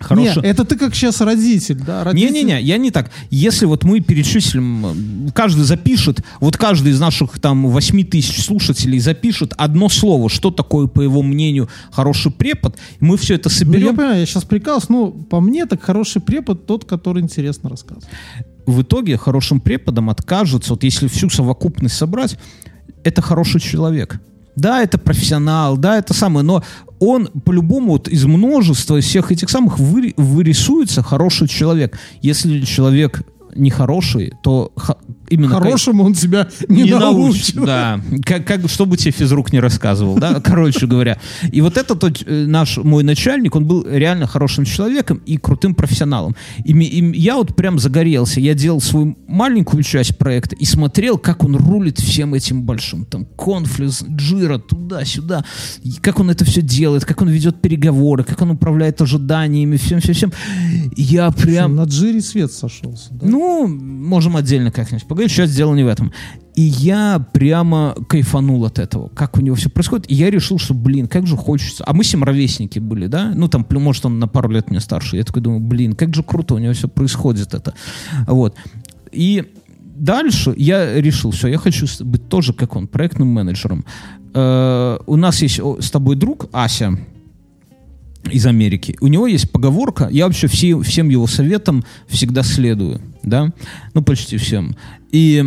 [0.00, 2.10] Хороший- Нет, это ты как сейчас родитель, да?
[2.12, 3.10] Не-не-не, я не так.
[3.30, 9.52] Если вот мы перечислим, каждый запишет, вот каждый из наших там 8 тысяч слушателей запишет
[9.56, 13.96] одно слово, что такое, по его мнению, хороший препод, мы все это Ну, я соберем.
[13.96, 18.08] понимаю, я сейчас прикалываюсь, но по мне так хороший препод тот, который интересно рассказывает.
[18.66, 22.36] В итоге хорошим преподом откажется, вот если всю совокупность собрать,
[23.02, 24.20] это хороший человек.
[24.58, 26.62] Да, это профессионал, да, это самое, но
[26.98, 31.96] он по-любому вот из множества всех этих самых вы- вырисуется хороший человек.
[32.22, 33.22] Если человек
[33.54, 34.72] нехороший, то
[35.30, 35.54] именно...
[35.54, 37.64] Хорошему он тебя не, научит, научит.
[37.64, 41.18] Да, как, как, чтобы тебе физрук не рассказывал, да, короче говоря.
[41.50, 46.36] И вот этот э, наш, мой начальник, он был реально хорошим человеком и крутым профессионалом.
[46.64, 51.44] И, и я вот прям загорелся, я делал свою маленькую часть проекта и смотрел, как
[51.44, 55.44] он рулит всем этим большим, там, конфликт, джира, туда-сюда,
[56.00, 60.32] как он это все делает, как он ведет переговоры, как он управляет ожиданиями, всем-всем-всем.
[60.96, 61.76] Я прям...
[61.76, 63.08] На джире свет сошелся.
[63.12, 63.26] да?
[63.26, 65.17] Ну, можем отдельно как-нибудь поговорить.
[65.26, 66.12] Сейчас дело не в этом.
[66.54, 70.10] И я прямо кайфанул от этого, как у него все происходит.
[70.10, 71.84] И я решил, что, блин, как же хочется.
[71.86, 73.32] А мы с ним ровесники были, да?
[73.34, 75.16] Ну, там, может, он на пару лет меня старше.
[75.16, 77.74] Я такой думаю, блин, как же круто у него все происходит это.
[78.26, 78.56] Вот.
[79.12, 79.44] И
[79.96, 83.84] дальше я решил, все, я хочу быть тоже, как он, проектным менеджером.
[84.34, 86.98] Э, у нас есть с тобой друг Ася,
[88.30, 88.96] из Америки.
[89.00, 93.52] У него есть поговорка, я вообще все, всем его советам всегда следую, да,
[93.94, 94.76] ну почти всем.
[95.12, 95.42] И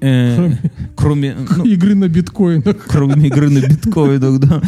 [0.00, 0.50] э,
[0.96, 2.76] кроме, ну, Игры на биткоинах.
[2.88, 4.62] кроме игры на биткоинах, да.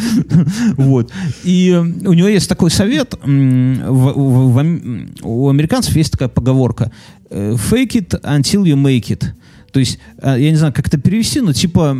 [0.77, 1.11] Вот.
[1.43, 1.73] И
[2.05, 6.91] у него есть такой совет, м, в- в- в ам- у американцев есть такая поговорка
[7.29, 9.25] э, fake it until you make it.
[9.73, 11.93] То есть, э, я не знаю, как это перевести, но типа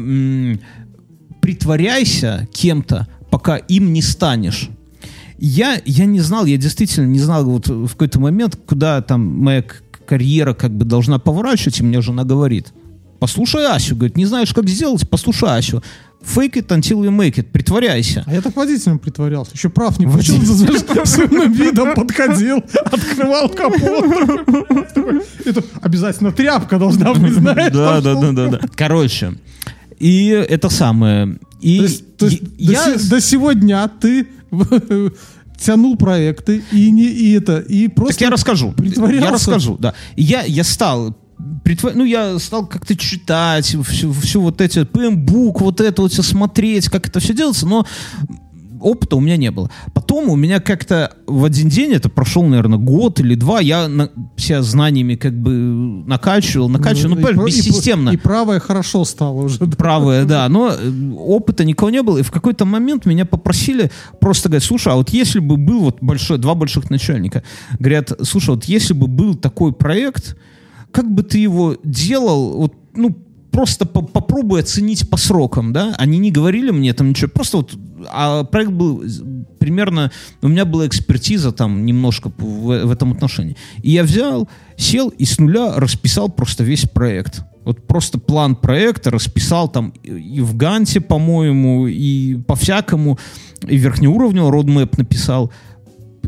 [1.42, 4.70] притворяйся кем-то, пока им не станешь.
[5.38, 9.64] Я, я не знал, я действительно не знал вот в какой-то момент, куда там моя
[10.06, 12.74] карьера как бы должна поворачивать, и мне жена говорит,
[13.20, 15.84] послушай Асю, говорит, не знаешь, как сделать, послушай Асю.
[16.36, 18.24] Fake it until you make it, притворяйся.
[18.26, 19.52] А я так водителем притворялся.
[19.54, 20.42] Еще прав не получил,
[21.06, 24.48] с умным видом подходил, открывал капот.
[25.46, 27.72] Это обязательно тряпка должна быть, знаешь.
[27.72, 28.60] Да, да, да, да, да.
[28.76, 29.36] Короче,
[30.00, 31.38] и это самое.
[31.62, 32.98] И То есть, то есть до, я...
[32.98, 34.28] се- до сегодня ты
[35.58, 38.74] тянул проекты и не и это и просто Так я расскажу.
[38.78, 39.94] Я расскажу, да.
[40.16, 41.16] Я, я стал
[41.94, 46.90] ну, я стал как-то читать всю, всю вот эти ПМ-бук, вот это вот все смотреть,
[46.90, 47.86] как это все делается, но
[48.86, 49.70] опыта у меня не было.
[49.94, 54.12] Потом у меня как-то в один день, это прошел, наверное, год или два, я на,
[54.38, 58.12] себя знаниями как бы накачивал, накачивал, ну, и понимаешь, и бессистемно.
[58.12, 59.60] И, правое хорошо стало уже.
[59.60, 59.76] да.
[59.76, 64.50] правая, да, но э, опыта никого не было, и в какой-то момент меня попросили просто
[64.50, 67.44] говорить, слушай, а вот если бы был вот большой, два больших начальника,
[67.80, 70.38] говорят, слушай, вот если бы был такой проект,
[70.92, 73.18] как бы ты его делал, вот, ну,
[73.56, 77.72] просто по- попробуй оценить по срокам, да, они не говорили мне там ничего, просто вот,
[78.12, 79.02] а проект был
[79.60, 83.56] примерно, у меня была экспертиза там немножко в, в этом отношении.
[83.82, 87.44] И я взял, сел и с нуля расписал просто весь проект.
[87.64, 93.18] Вот просто план проекта расписал там и в Ганте, по-моему, и по-всякому,
[93.66, 95.50] и верхнеуровневый родмэп написал,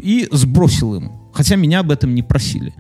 [0.02, 1.12] и сбросил им.
[1.34, 2.74] Хотя меня об этом не просили.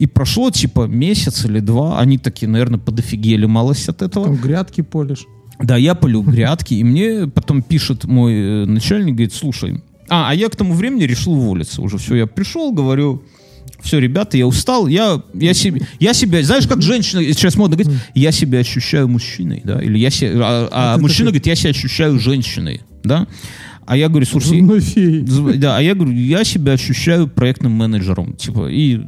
[0.00, 4.24] И прошло типа месяц или два, они такие, наверное, подофигели малость от этого.
[4.26, 5.26] Там грядки полишь.
[5.62, 10.34] Да, я полю грядки, и мне потом пишет мой э, начальник, говорит, слушай, а, а
[10.34, 11.98] я к тому времени решил уволиться уже.
[11.98, 13.22] Все, я пришел, говорю,
[13.82, 18.00] все, ребята, я устал, я, я, себе, я себя, знаешь, как женщина сейчас модно говорить,
[18.14, 22.18] я себя ощущаю мужчиной, да, или я себя, а, а мужчина говорит, я себя ощущаю
[22.18, 23.26] женщиной, да.
[23.90, 24.60] А я говорю, слушай,
[25.26, 29.00] Зубной Да, а я говорю, я себя ощущаю проектным менеджером, типа, и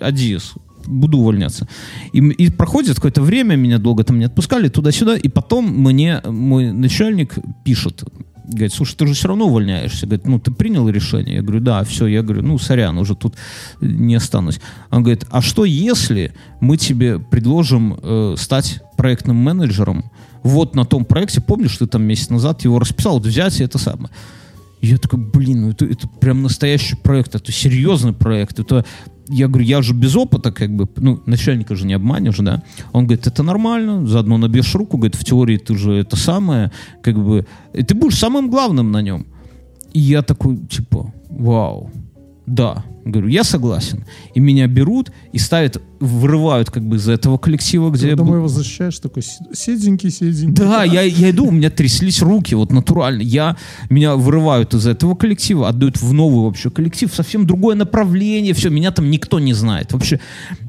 [0.00, 0.54] Адиес,
[0.84, 1.68] буду увольняться.
[2.12, 6.72] И, и проходит какое-то время, меня долго там не отпускали, туда-сюда, и потом мне мой
[6.72, 7.34] начальник
[7.64, 8.02] пишет,
[8.44, 10.06] говорит, слушай, ты же все равно увольняешься.
[10.06, 11.36] Говорит, ну, ты принял решение?
[11.36, 12.08] Я говорю, да, все.
[12.08, 13.36] Я говорю, ну, сорян, уже тут
[13.80, 14.60] не останусь.
[14.90, 20.10] Он говорит, а что если мы тебе предложим э, стать проектным менеджером
[20.42, 23.78] вот на том проекте, помнишь, ты там месяц назад его расписал, вот взять и это
[23.78, 24.10] самое.
[24.80, 28.58] Я такой, блин, ну это, это прям настоящий проект, это серьезный проект.
[28.58, 28.86] Это,
[29.28, 32.62] я говорю, я же без опыта, как бы, ну, начальника же не обманешь, да.
[32.92, 36.72] Он говорит, это нормально, заодно набьешь руку, говорит, в теории ты же это самое,
[37.02, 39.26] как бы, и ты будешь самым главным на нем.
[39.92, 41.90] И я такой, типа, вау,
[42.46, 42.84] да.
[43.04, 44.04] Говорю, я согласен.
[44.34, 48.42] И меня берут и ставят, вырывают как бы из этого коллектива, где Ты домой был.
[48.42, 50.52] возвращаешь, такой се- седенький, седенький.
[50.54, 53.22] Да, я, я иду, у меня тряслись руки, вот натурально.
[53.22, 53.56] Я,
[53.88, 58.90] меня вырывают из этого коллектива, отдают в новый вообще коллектив, совсем другое направление, все, меня
[58.90, 59.92] там никто не знает.
[59.92, 60.20] Вообще,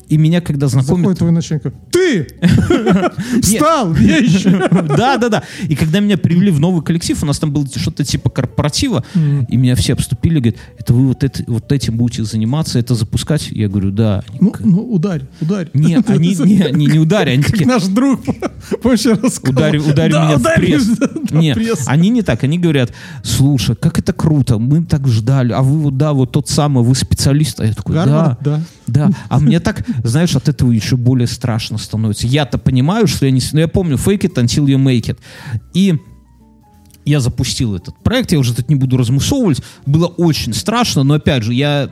[0.07, 1.17] и меня когда Заходит знакомят...
[1.17, 2.27] твой начальник, ты!
[3.41, 4.51] Встал, я еще.
[5.01, 5.43] Да, да, да.
[5.67, 9.03] И когда меня привели в новый коллектив, у нас там было что-то типа корпоратива,
[9.49, 11.15] и меня все обступили, говорят, это вы
[11.47, 13.49] вот этим будете заниматься, это запускать?
[13.51, 14.23] Я говорю, да.
[14.39, 15.69] Ну, ну, ударь, ударь.
[15.73, 18.21] Не, они не, они не ударили, они такие, наш друг,
[18.81, 19.51] помнишь, я рассказывал?
[19.51, 20.87] Ударь, ударь Да, меня в ударь пресс.
[20.87, 20.97] меня,
[21.29, 21.83] да, Не, пресс.
[21.87, 22.43] они не так.
[22.43, 22.91] Они говорят,
[23.23, 26.95] слушай, как это круто, мы так ждали, а вы вот, да, вот тот самый, вы
[26.95, 27.59] специалист.
[27.59, 29.07] А я такой, Гарвард, да, да.
[29.07, 29.11] да.
[29.29, 32.27] А мне так, знаешь, от этого еще более страшно становится.
[32.27, 33.41] Я-то понимаю, что я не...
[33.51, 35.17] Ну, я помню, fake it until you make it.
[35.73, 35.99] И
[37.05, 39.61] я запустил этот проект, я уже тут не буду размусовывать.
[39.85, 41.89] Было очень страшно, но опять же, я,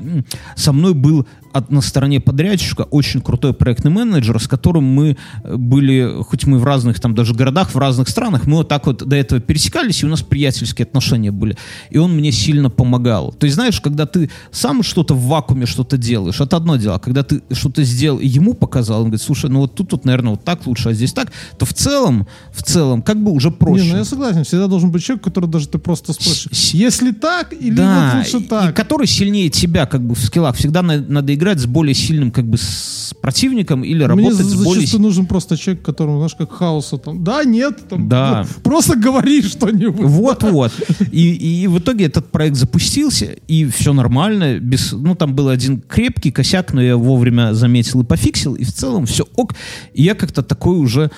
[0.56, 5.56] со мной был от, на стороне подрядчика очень крутой проектный менеджер, с которым мы э,
[5.56, 9.08] были, хоть мы в разных там даже городах, в разных странах, мы вот так вот
[9.08, 11.58] до этого пересекались, и у нас приятельские отношения были.
[11.90, 13.34] И он мне сильно помогал.
[13.34, 16.96] То есть, знаешь, когда ты сам что-то в вакууме что-то делаешь, это одно дело.
[16.96, 20.06] А Когда ты что-то сделал и ему показал, он говорит, слушай, ну вот тут, вот,
[20.06, 23.52] наверное, вот так лучше, а здесь так, то в целом, в целом, как бы уже
[23.52, 23.86] проще.
[23.86, 27.54] Не, ну я согласен, всегда должен быть человек, который даже ты просто спросишь, если так
[27.54, 28.72] или да, вот лучше так.
[28.72, 30.56] и который сильнее тебя как бы в скиллах.
[30.56, 34.64] Всегда на- надо играть с более сильным как бы с противником или Мне работать с
[34.64, 34.86] более...
[34.86, 38.46] си- нужен просто человек, которому, знаешь, как хаоса там, да, нет, там, Да.
[38.48, 40.06] ну, просто говори что-нибудь.
[40.06, 40.72] Вот-вот.
[41.12, 44.60] И, и в итоге этот проект запустился, и все нормально.
[44.60, 48.74] Без, ну, там был один крепкий косяк, но я вовремя заметил и пофиксил, и в
[48.74, 49.54] целом все ок.
[49.94, 51.10] И я как-то такой уже...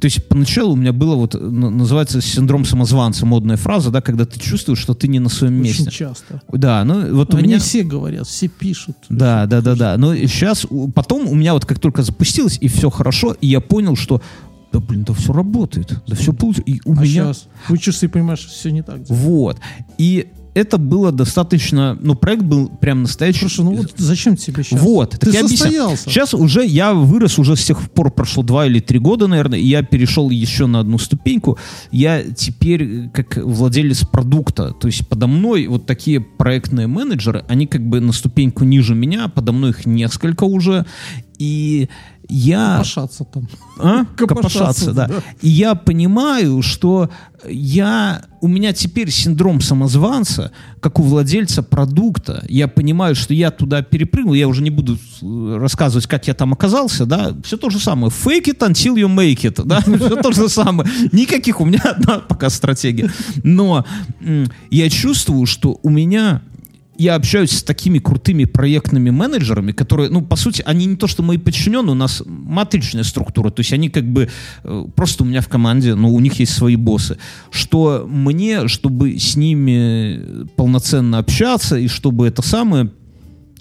[0.00, 4.40] То есть поначалу у меня было вот, называется синдром самозванца, модная фраза, да, когда ты
[4.40, 5.90] чувствуешь, что ты не на своем Очень месте.
[5.90, 6.40] часто.
[6.52, 7.58] Да, ну вот у Они меня...
[7.58, 8.96] все говорят, все пишут.
[9.10, 9.96] Да, да, да, да.
[9.96, 13.96] Но сейчас, потом у меня вот как только запустилось, и все хорошо, и я понял,
[13.96, 14.22] что
[14.72, 16.64] да блин, да все работает, да все получится.
[16.70, 17.32] И у А меня...
[17.32, 19.00] сейчас учишься и понимаешь, все не так.
[19.08, 19.58] Вот.
[19.98, 21.98] И это было достаточно...
[22.00, 23.40] Ну, проект был прям настоящий.
[23.40, 24.80] Слушай, ну вот зачем тебе сейчас?
[24.80, 26.08] Вот, Ты так состоялся.
[26.08, 29.66] Сейчас уже я вырос, уже с тех пор прошло два или три года, наверное, и
[29.66, 31.58] я перешел еще на одну ступеньку.
[31.90, 37.66] Я теперь э, как владелец продукта, то есть подо мной вот такие проектные менеджеры, они
[37.66, 40.86] как бы на ступеньку ниже меня, подо мной их несколько уже,
[41.38, 41.88] и
[42.28, 42.72] я...
[42.72, 43.48] Копошаться там.
[43.78, 44.04] А?
[44.16, 45.08] Копошаться, да.
[45.08, 45.22] да.
[45.42, 47.10] И я понимаю, что
[47.46, 52.44] я, у меня теперь синдром самозванца, как у владельца продукта.
[52.48, 56.52] Я понимаю, что я туда перепрыгнул, я уже не буду э, рассказывать, как я там
[56.52, 58.10] оказался, да, все то же самое.
[58.12, 60.88] Fake it until you make it, да, все то же самое.
[61.12, 63.10] Никаких, у меня одна пока стратегия.
[63.42, 63.84] Но
[64.70, 66.42] я чувствую, что у меня
[66.96, 71.22] я общаюсь с такими крутыми проектными менеджерами, которые, ну, по сути, они не то, что
[71.22, 74.28] мои подчиненные, у нас матричная структура, то есть они как бы
[74.62, 77.18] э, просто у меня в команде, но у них есть свои боссы,
[77.50, 82.90] что мне, чтобы с ними полноценно общаться и чтобы это самое,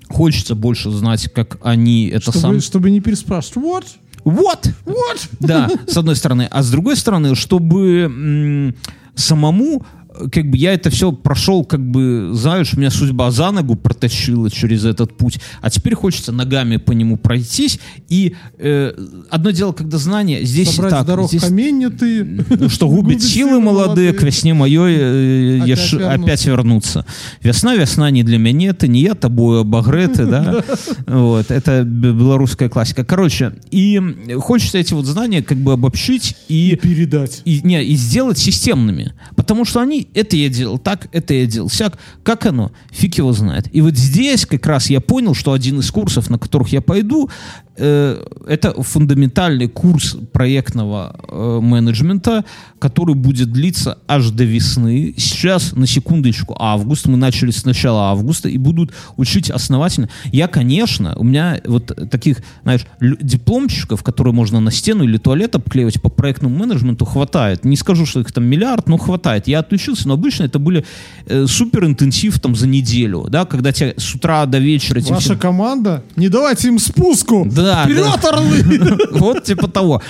[0.09, 2.61] хочется больше знать, как они это Чтобы, сам...
[2.61, 3.55] чтобы не переспрашивать.
[3.55, 3.85] Вот,
[4.23, 4.69] Вот!
[4.85, 5.27] вот.
[5.39, 6.47] Да, с одной стороны.
[6.49, 8.73] А с другой стороны, чтобы
[9.15, 9.85] самому
[10.31, 14.85] как бы я это все прошел, как бы, знаешь, меня судьба за ногу протащила через
[14.85, 17.79] этот путь, а теперь хочется ногами по нему пройтись.
[18.09, 18.93] И э,
[19.29, 22.23] одно дело, когда знание здесь Собрать так, дорог здесь, камень ты.
[22.23, 26.11] ну, что губит силы молодые, к весне моей э, Опять еш- вернуться.
[26.23, 27.05] опять вернуться.
[27.41, 30.63] Весна, весна не для меня, это не я тобой обогреты, да.
[31.07, 33.03] Вот, это белорусская классика.
[33.05, 33.99] Короче, и
[34.39, 37.41] хочется эти вот знания как бы обобщить и Передать.
[37.45, 39.13] и, не, и сделать системными.
[39.35, 41.97] Потому что они, это я делал так, это я делал сяк.
[42.23, 42.71] Как оно?
[42.91, 43.67] Фиг его знает.
[43.71, 47.29] И вот здесь как раз я понял, что один из курсов, на которых я пойду,
[47.75, 52.45] это фундаментальный курс проектного э, менеджмента,
[52.77, 55.15] который будет длиться аж до весны.
[55.17, 57.07] Сейчас, на секундочку, август.
[57.07, 60.09] Мы начали с начала августа и будут учить основательно.
[60.31, 66.01] Я, конечно, у меня вот таких, знаешь, дипломчиков, которые можно на стену или туалет обклеивать
[66.01, 67.65] по проектному менеджменту, хватает.
[67.65, 69.47] Не скажу, что их там миллиард, но хватает.
[69.47, 70.85] Я отучился, но обычно это были
[71.25, 74.99] э, супер интенсив там за неделю, да, когда тебя с утра до вечера...
[75.01, 77.47] Ваша всем- команда, не давайте им спуску.
[77.49, 78.29] Да, Вперед, да.
[78.29, 78.97] орлы!
[79.11, 80.01] Вот типа того.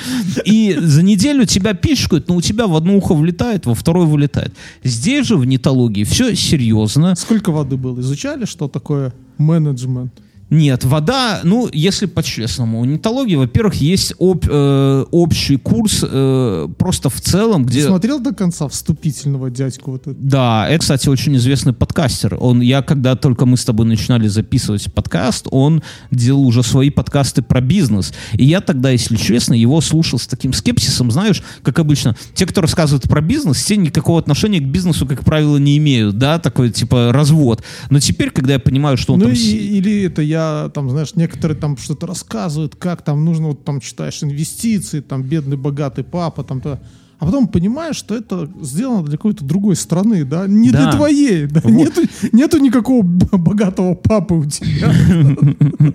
[0.46, 4.54] И за неделю тебя пичкают, но у тебя в одно ухо влетает, во второе вылетает.
[4.84, 7.16] Здесь же в нетологии все серьезно.
[7.16, 8.00] Сколько воды было?
[8.00, 10.14] Изучали, что такое менеджмент?
[10.54, 17.10] Нет, вода, ну, если по-честному, у нетологии, во-первых, есть об- э, общий курс э, просто
[17.10, 17.88] в целом, Ты где...
[17.88, 20.16] смотрел до конца вступительного дядьку вот это?
[20.20, 22.38] Да, это, кстати, очень известный подкастер.
[22.40, 25.82] Он, я, когда только мы с тобой начинали записывать подкаст, он
[26.12, 28.14] делал уже свои подкасты про бизнес.
[28.34, 32.62] И я тогда, если честно, его слушал с таким скепсисом, знаешь, как обычно, те, кто
[32.62, 37.12] рассказывают про бизнес, те никакого отношения к бизнесу, как правило, не имеют, да, такой, типа,
[37.12, 37.64] развод.
[37.90, 39.34] Но теперь, когда я понимаю, что он Ну там...
[39.34, 40.43] или это я
[40.74, 45.58] там, знаешь, некоторые там что-то рассказывают, как там нужно, вот там читаешь инвестиции, там бедный
[45.58, 46.80] богатый папа, там то.
[47.24, 50.82] А потом понимаешь, что это сделано для какой-то другой страны, да, не Да.
[50.82, 51.72] для твоей, да, Вот.
[51.72, 52.02] нету,
[52.34, 54.94] нету никакого богатого папы у тебя.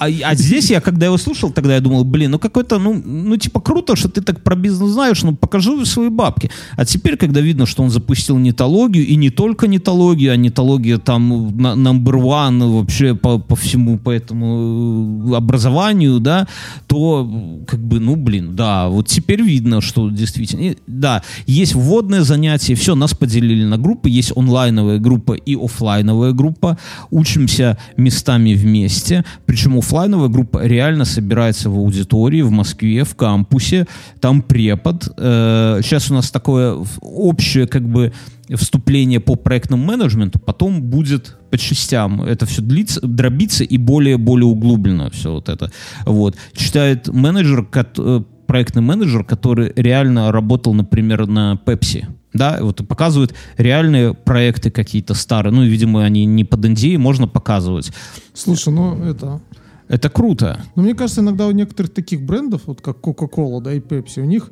[0.00, 3.36] А, а здесь я, когда его слушал, тогда я думал, блин, ну какой-то, ну, ну
[3.36, 6.50] типа круто, что ты так про бизнес знаешь, ну покажи свои бабки.
[6.76, 11.32] А теперь, когда видно, что он запустил нетологию, и не только нетологию, а нетология там
[11.48, 16.46] number one вообще по, по всему по этому э, образованию, да,
[16.86, 17.28] то
[17.66, 22.74] как бы, ну блин, да, вот теперь видно, что действительно, и, да, есть вводное занятие,
[22.74, 26.78] все, нас поделили на группы, есть онлайновая группа и оффлайновая группа,
[27.10, 33.86] учимся местами вместе, причем оффлайновая группа реально собирается в аудитории в Москве, в кампусе,
[34.20, 38.12] там препод, Э, сейчас у нас такое общее как бы
[38.54, 42.22] вступление по проектному менеджменту, потом будет по частям.
[42.22, 45.72] Это все длится, дробится и более-более углублено все вот это.
[46.04, 46.36] Вот.
[46.54, 52.06] Читает менеджер, э, проектный менеджер, который реально работал, например, на Pepsi.
[52.32, 55.52] Да, вот и показывает реальные проекты какие-то старые.
[55.52, 57.92] Ну, видимо, они не под NDA, можно показывать.
[58.34, 59.40] Слушай, ну это...
[59.88, 60.60] Это круто.
[60.74, 64.24] Но мне кажется, иногда у некоторых таких брендов, вот как Coca-Cola, да, и Pepsi, у
[64.24, 64.50] них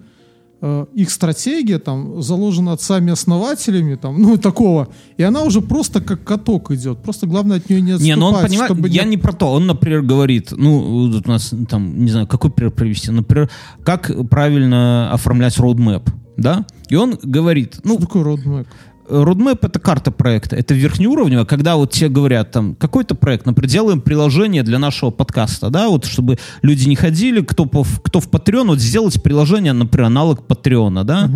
[0.95, 7.03] их стратегия там заложена отцами-основателями, там, ну, такого, и она уже просто как каток идет.
[7.03, 9.33] Просто главное от нее не отступать, Не, ну он понимает, чтобы я не- не про
[9.33, 9.53] то.
[9.53, 13.11] Он, например, говорит, ну, вот у нас там, не знаю, какой пример привести.
[13.11, 13.51] Например,
[13.85, 16.65] как правильно оформлять roadmap, да?
[16.89, 18.67] И он говорит, ну, Что такое roadmap?
[19.09, 20.57] Roadmap— это карта проекта.
[20.57, 25.71] Это верхнеуровневая, когда вот тебе говорят, там, какой-то проект, например, делаем приложение для нашего подкаста,
[25.71, 30.07] да, вот, чтобы люди не ходили, кто, по, кто в Patreon, вот сделать приложение, например,
[30.07, 31.31] аналог Патреона, да,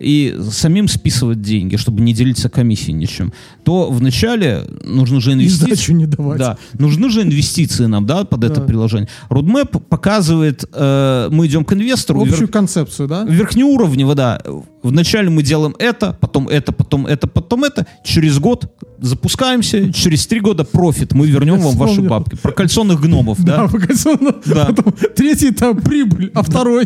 [0.00, 5.66] и самим списывать деньги, чтобы не делиться комиссией ничем, то вначале нужно же И инвестиции.
[5.66, 6.38] сдачу не давать.
[6.38, 9.08] Да, нужны же инвестиции нам, да, под это приложение.
[9.30, 13.24] Roadmap показывает, э, мы идем к инвестору, Общую вер- концепцию, да?
[13.24, 14.40] верхнеуровнево, да.
[14.84, 17.86] Вначале мы делаем это, потом это, потом это, потом это.
[18.04, 18.66] Через год
[19.00, 21.12] запускаемся, через три года профит.
[21.14, 22.36] Мы вернем вам ваши бабки.
[22.36, 23.68] Про кальсонных гномов, Да, да?
[23.68, 24.34] показано.
[24.44, 24.66] Да.
[24.66, 26.84] Потом третий этап прибыль, а второй...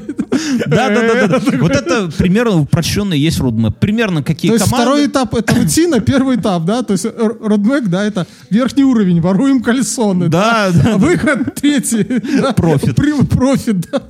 [0.66, 1.40] Да, да, да, да.
[1.60, 3.74] Вот это примерно упрощенный есть roadmap.
[3.80, 4.84] Примерно какие То есть команды.
[4.86, 6.82] второй этап это рутина, первый этап, да?
[6.82, 7.06] То есть
[7.42, 10.28] родмек, да, это верхний уровень, воруем кальсоны.
[10.28, 12.06] Да, да, выход третий.
[12.40, 12.96] да, Профит.
[13.28, 14.02] Профит, да.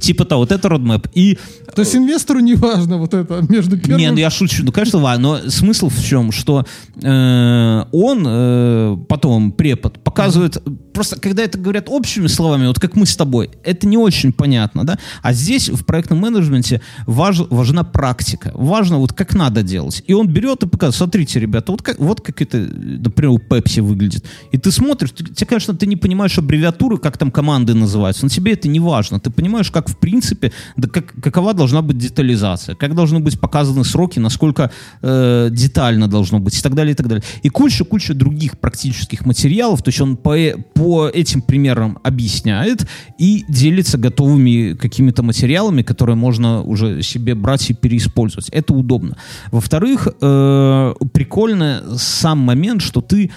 [0.00, 1.08] Типа того, вот это roadmap.
[1.14, 1.38] И
[1.74, 3.98] То есть инвестору не важно вот это между первым...
[3.98, 6.64] Не, ну я шучу, ну конечно, ладно, но смысл в чем, что
[6.96, 10.62] э, он э, потом, препод, показывает,
[10.92, 14.84] просто когда это говорят общими словами, вот как мы с тобой, это не очень понятно,
[14.84, 20.14] да, а здесь в проектном менеджменте важ- важна практика, важно вот как надо делать, и
[20.14, 24.24] он берет и показывает, смотрите, ребята, вот как, вот как это, например, у Pepsi выглядит,
[24.50, 28.28] и ты смотришь, ты, тебе, конечно, ты не понимаешь аббревиатуры, как там команды называются, но
[28.28, 32.74] тебе это не важно, ты понимаешь, как в принципе, да как, какова должна быть детализация,
[32.74, 34.70] как должны быть показаны сроки, насколько
[35.02, 37.24] э, детально должно быть и так далее, и так далее.
[37.42, 42.86] И куча-куча других практических материалов, то есть он по, э- по этим примерам объясняет
[43.18, 48.48] и делится готовыми какими-то материалами, которые можно уже себе брать и переиспользовать.
[48.50, 49.16] Это удобно.
[49.50, 53.30] Во-вторых, э, прикольно сам момент, что ты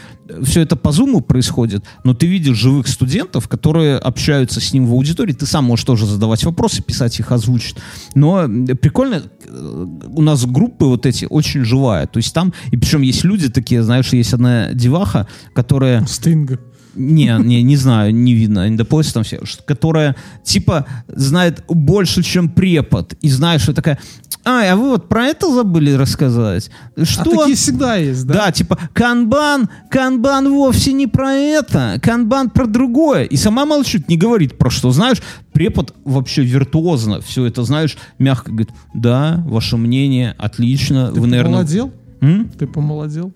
[0.44, 4.94] все это по зуму происходит, но ты видишь живых студентов, которые общаются с ним в
[4.94, 7.76] аудитории, ты сам можешь тоже задавать вопросы, писать их, озвучить.
[8.16, 12.78] Но э, прикольно, э, у нас группы вот эти очень живая, то есть там, и
[12.78, 16.06] причем есть люди такие, знаешь, есть одна деваха, которая...
[16.06, 16.60] Стинга.
[16.96, 23.14] Не, не, не знаю, не видно, индопоэзия там все, которая, типа, знает больше, чем препод,
[23.22, 24.00] и знаешь, что такая,
[24.46, 26.70] а, а вы вот про это забыли рассказать?
[27.02, 27.22] Что?
[27.22, 28.34] А такие всегда есть, да?
[28.34, 33.24] Да, типа, канбан, канбан вовсе не про это, канбан про другое.
[33.24, 34.92] И сама молчит, не говорит про что.
[34.92, 35.18] Знаешь,
[35.52, 41.52] препод вообще виртуозно все это, знаешь, мягко говорит, да, ваше мнение, отлично, Ты вы, наверное...
[41.54, 41.92] помолодел?
[42.22, 42.50] М?
[42.50, 43.34] Ты помолодел?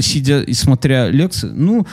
[0.00, 1.86] Сидя и смотря лекции, ну,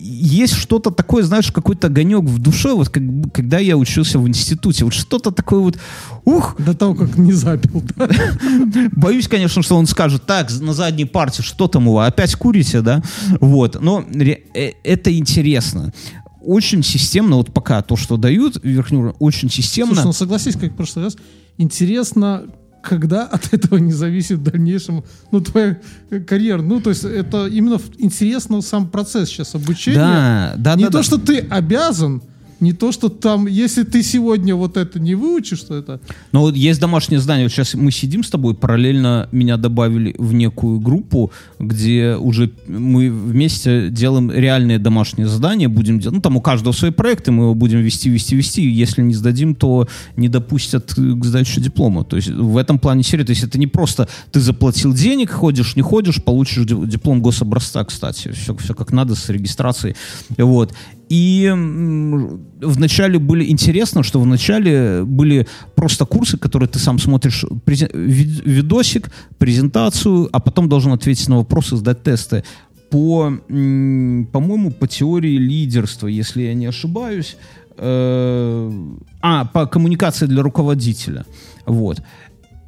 [0.00, 3.02] есть что-то такое, знаешь, какой-то огонек в душе, вот как,
[3.32, 5.78] когда я учился в институте, вот что-то такое вот,
[6.24, 8.08] ух, До того, как не запил, да?
[8.92, 12.80] Боюсь, конечно, что он скажет, так, на задней парте, что там у вас, опять курите,
[12.80, 13.02] да?
[13.40, 15.92] Вот, но э, это интересно.
[16.40, 19.94] Очень системно, вот пока то, что дают уровень, очень системно.
[19.94, 21.16] Слушай, ну согласись, как в прошлый раз,
[21.58, 22.44] интересно,
[22.82, 25.78] когда от этого не зависит в дальнейшем, ну, твоя
[26.10, 26.62] э, карьера.
[26.62, 29.96] Ну, то есть это именно интересно сам процесс сейчас обучения.
[29.98, 31.02] да, да, не да, то, да.
[31.02, 32.22] что ты обязан,
[32.60, 36.00] не то, что там, если ты сегодня вот это не выучишь, то это...
[36.32, 37.46] Но вот есть домашнее задание.
[37.46, 43.10] Вот сейчас мы сидим с тобой, параллельно меня добавили в некую группу, где уже мы
[43.10, 46.16] вместе делаем реальные домашние задания, будем делать.
[46.16, 48.62] Ну, там у каждого свои проекты, мы его будем вести, вести, вести.
[48.62, 52.04] И Если не сдадим, то не допустят к сдаче диплома.
[52.04, 53.24] То есть в этом плане серия.
[53.24, 57.84] То есть это не просто ты заплатил денег, ходишь, не ходишь, получишь ди- диплом гособразца,
[57.84, 58.32] кстати.
[58.32, 59.96] Все, все как надо с регистрацией.
[60.36, 60.72] Вот.
[61.10, 61.52] И
[62.62, 69.10] вначале были интересно, что вначале были просто курсы, которые ты сам смотришь, презен- вид- видосик,
[69.36, 72.44] презентацию, а потом должен ответить на вопросы, сдать тесты.
[72.90, 77.36] По, по-моему, по теории лидерства, если я не ошибаюсь.
[77.76, 78.70] Э,
[79.20, 81.24] а, по коммуникации для руководителя.
[81.66, 82.02] Вот.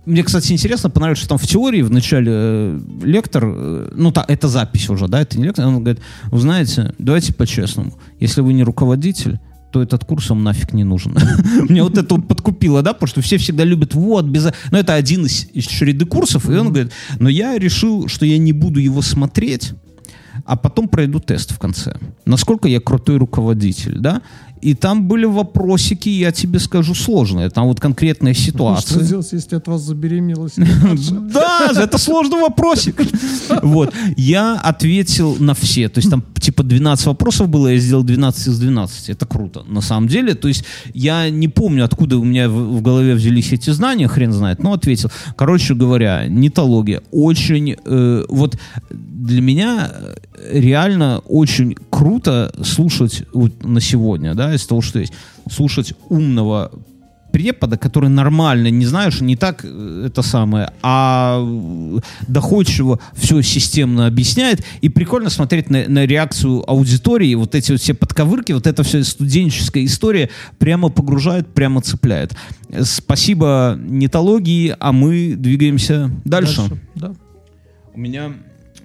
[0.05, 4.25] Мне, кстати, интересно, понравилось, что там в теории в начале э, лектор, э, ну, та,
[4.27, 8.53] это запись уже, да, это не лектор, он говорит, вы знаете, давайте по-честному, если вы
[8.53, 9.39] не руководитель,
[9.71, 11.17] то этот курс вам нафиг не нужен.
[11.69, 14.49] Мне вот это вот подкупило, да, потому что все всегда любят, вот, без...
[14.71, 18.39] Ну, это один из, из череды курсов, и он говорит, но я решил, что я
[18.39, 19.73] не буду его смотреть,
[20.45, 21.97] а потом пройду тест в конце.
[22.25, 24.23] Насколько я крутой руководитель, да?
[24.63, 27.51] И там были вопросики, я тебе скажу, сложные.
[27.51, 29.03] Там вот конкретная Что ситуация.
[29.03, 30.49] делать, если от вас забеременела?
[31.33, 33.01] Да, это сложный вопросик.
[33.63, 33.93] Вот.
[34.17, 35.89] Я ответил на все.
[35.89, 39.11] То есть там типа 12 вопросов было, я сделал 12 из 12.
[39.11, 39.65] Это круто.
[39.67, 40.35] На самом деле.
[40.35, 44.33] То есть я не помню, откуда у меня в, в голове взялись эти знания, хрен
[44.33, 45.11] знает, но ответил.
[45.37, 47.77] Короче говоря, нетология очень...
[47.85, 48.57] э, вот
[48.91, 55.13] для меня э, реально очень круто слушать вот на сегодня, да, из того, что есть.
[55.51, 56.71] Слушать умного
[57.33, 64.07] препода, который нормально, не знаешь, не так э, это самое, а э, доходчиво все системно
[64.07, 68.83] объясняет, и прикольно смотреть на, на реакцию аудитории, вот эти вот все подковырки, вот эта
[68.83, 70.29] вся студенческая история
[70.59, 72.37] прямо погружает, прямо цепляет.
[72.83, 76.63] Спасибо нетологии, а мы двигаемся дальше.
[76.95, 77.15] Да.
[77.95, 78.35] У меня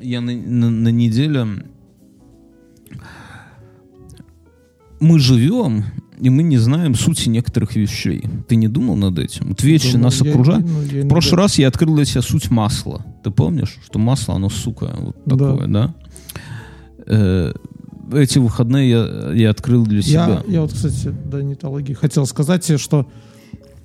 [0.01, 1.47] я на, на- на неделе
[4.99, 5.83] мы живем
[6.19, 8.23] и мы не знаем сути некоторых вещей.
[8.47, 9.49] Ты не думал над этим?
[9.49, 10.65] Вот вещи Думал, нас я- окружают.
[10.67, 13.05] ну, я В прошлый раз я открыл для себя суть масла.
[13.23, 15.37] Ты помнишь, что масло, оно сука, вот Да.
[15.37, 15.95] такое, да?
[17.05, 17.53] Э,
[18.13, 20.43] эти выходные я, я открыл для себя.
[20.47, 23.07] Я, я вот, кстати, до нетологии хотел сказать тебе, что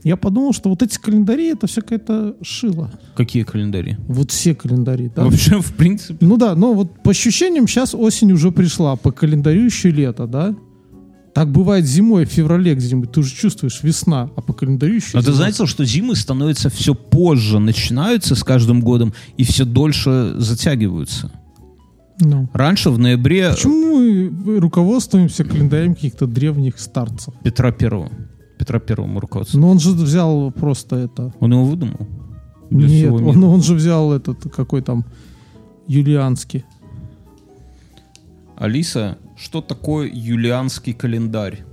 [0.05, 2.91] я подумал, что вот эти календари это все какая-то шила.
[3.15, 3.97] Какие календари?
[4.09, 5.25] Вот все календари, да?
[5.25, 6.25] Вообще, в принципе.
[6.25, 10.55] Ну да, но вот по ощущениям сейчас осень уже пришла, по календарю еще лето, да?
[11.35, 15.23] Так бывает зимой, в феврале где-нибудь, ты уже чувствуешь весна, а по календарю еще Но
[15.23, 21.31] ты заметил, что зимы становятся все позже, начинаются с каждым годом и все дольше затягиваются.
[22.21, 22.49] Ну.
[22.53, 27.35] Раньше в ноябре Почему мы руководствуемся календарем каких-то древних старцев?
[27.43, 28.11] Петра Первого.
[28.59, 29.63] Петра Первого мы руководствуем.
[29.63, 31.33] Ну он же взял просто это...
[31.41, 32.07] Он его выдумал?
[32.71, 35.05] Нет, он, он же взял этот, какой там,
[35.89, 36.65] юлианский.
[38.63, 41.65] Алиса, что такое юлианский календарь?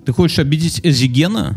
[0.05, 1.55] Ты хочешь обидеть Эзигена?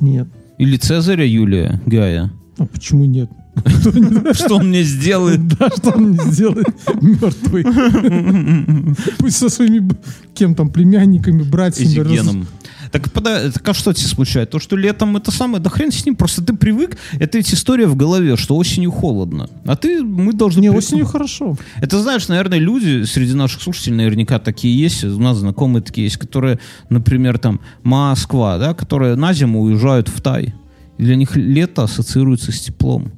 [0.00, 0.26] Нет.
[0.60, 2.30] Или Цезаря Юлия Гая?
[2.58, 3.30] А почему нет?
[4.34, 5.48] Что он мне сделает?
[5.48, 6.68] Да, что он не сделает
[7.00, 7.64] мертвый.
[9.18, 9.90] Пусть со своими
[10.34, 11.88] кем там племянниками, братьями.
[11.88, 12.46] Эзигеном.
[12.90, 14.50] Так, пода- так а что тебе смущает?
[14.50, 17.86] То, что летом это самое, да хрен с ним, просто ты привык, это ведь история
[17.86, 19.48] в голове, что осенью холодно.
[19.64, 20.60] А ты, мы должны...
[20.60, 21.56] Не, осенью хорошо.
[21.80, 26.16] Это, знаешь, наверное, люди среди наших слушателей наверняка такие есть, у нас знакомые такие есть,
[26.16, 30.54] которые, например, там, Москва, да, которые на зиму уезжают в Тай.
[30.98, 33.12] И для них лето ассоциируется с теплом.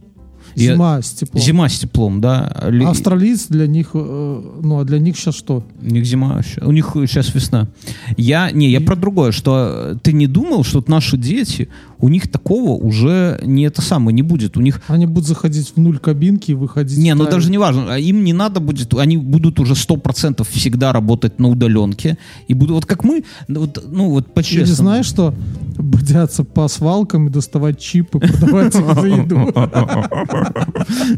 [0.55, 1.43] И- Зима с теплом.
[1.43, 2.47] Зима с теплом, да.
[2.87, 5.65] Австралиец для них, э, ну а для них сейчас что?
[5.81, 7.69] У них зима, у них сейчас весна.
[8.17, 12.31] Я, не, я про другое, что э, ты не думал, что наши дети, у них
[12.31, 14.57] такого уже не это самое, не будет.
[14.57, 16.99] У них Они будут заходить в нуль кабинки и выходить.
[16.99, 17.95] Не, ну даже не важно.
[17.95, 22.19] А Им не надо будет, они будут уже 100% всегда работать на удаленке.
[22.49, 24.75] И будут, вот как мы, ну вот, ну вот Или по-честному.
[24.75, 25.35] знаешь что?
[25.79, 29.37] Бодяться по свалкам и доставать чипы, продавать их за еду.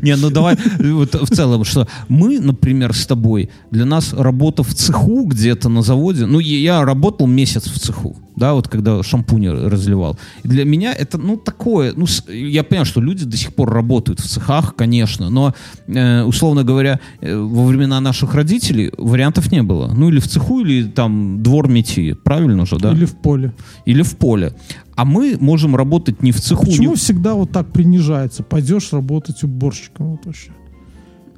[0.02, 4.74] Не, ну давай вот в целом, что мы, например, с тобой, для нас работа в
[4.74, 10.18] цеху где-то на заводе, ну я работал месяц в цеху, да, вот когда шампуни разливал.
[10.43, 14.20] И для меня это, ну, такое, ну, я понимаю, что люди до сих пор работают
[14.20, 15.55] в цехах, конечно, но,
[15.87, 19.93] э, условно говоря, э, во времена наших родителей вариантов не было.
[19.95, 22.93] Ну, или в цеху, или там двор мети, правильно же, да?
[22.93, 23.53] Или в поле.
[23.87, 24.55] Или в поле.
[24.97, 26.97] А мы можем работать не в цеху, Почему не...
[26.97, 28.43] всегда вот так принижается?
[28.43, 30.51] Пойдешь работать уборщиком вот вообще.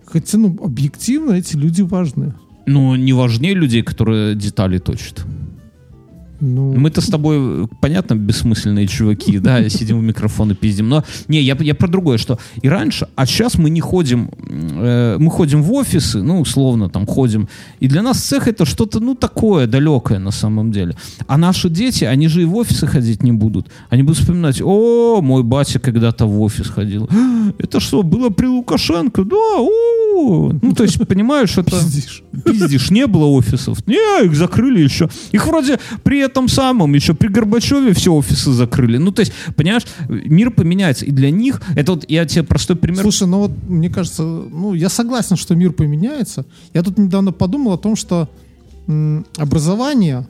[0.05, 2.35] Хотя, ну, объективно эти люди важны.
[2.67, 5.25] Ну, не важнее людей, которые детали точат.
[6.41, 10.89] Ну, Мы-то с тобой, понятно, бессмысленные чуваки, да, сидим в микрофон и пиздим.
[10.89, 15.17] Но не, я, я про другое, что и раньше, а сейчас мы не ходим, э,
[15.19, 17.49] мы ходим в офисы, ну, условно, там ходим.
[17.81, 20.97] И для нас цех это что-то, ну, такое далекое на самом деле.
[21.27, 23.67] А наши дети, они же и в офисы ходить не будут.
[23.91, 27.09] Они будут вспоминать, о, мой батя когда-то в офис ходил.
[27.59, 29.25] Это что, было при Лукашенко?
[29.25, 31.71] Да, о, ну, то есть, понимаешь, это...
[31.81, 32.23] пиздишь.
[32.45, 33.87] Пиздишь, не было офисов.
[33.87, 35.09] Не, их закрыли еще.
[35.33, 38.99] Их вроде при этом самом, еще при Горбачеве все офисы закрыли.
[38.99, 41.05] Ну, то есть, понимаешь, мир поменяется.
[41.05, 43.03] И для них, это вот я тебе простой пример.
[43.03, 46.45] Слушай, ну вот мне кажется, ну я согласен, что мир поменяется.
[46.75, 48.29] Я тут недавно подумал о том, что
[49.37, 50.29] образование,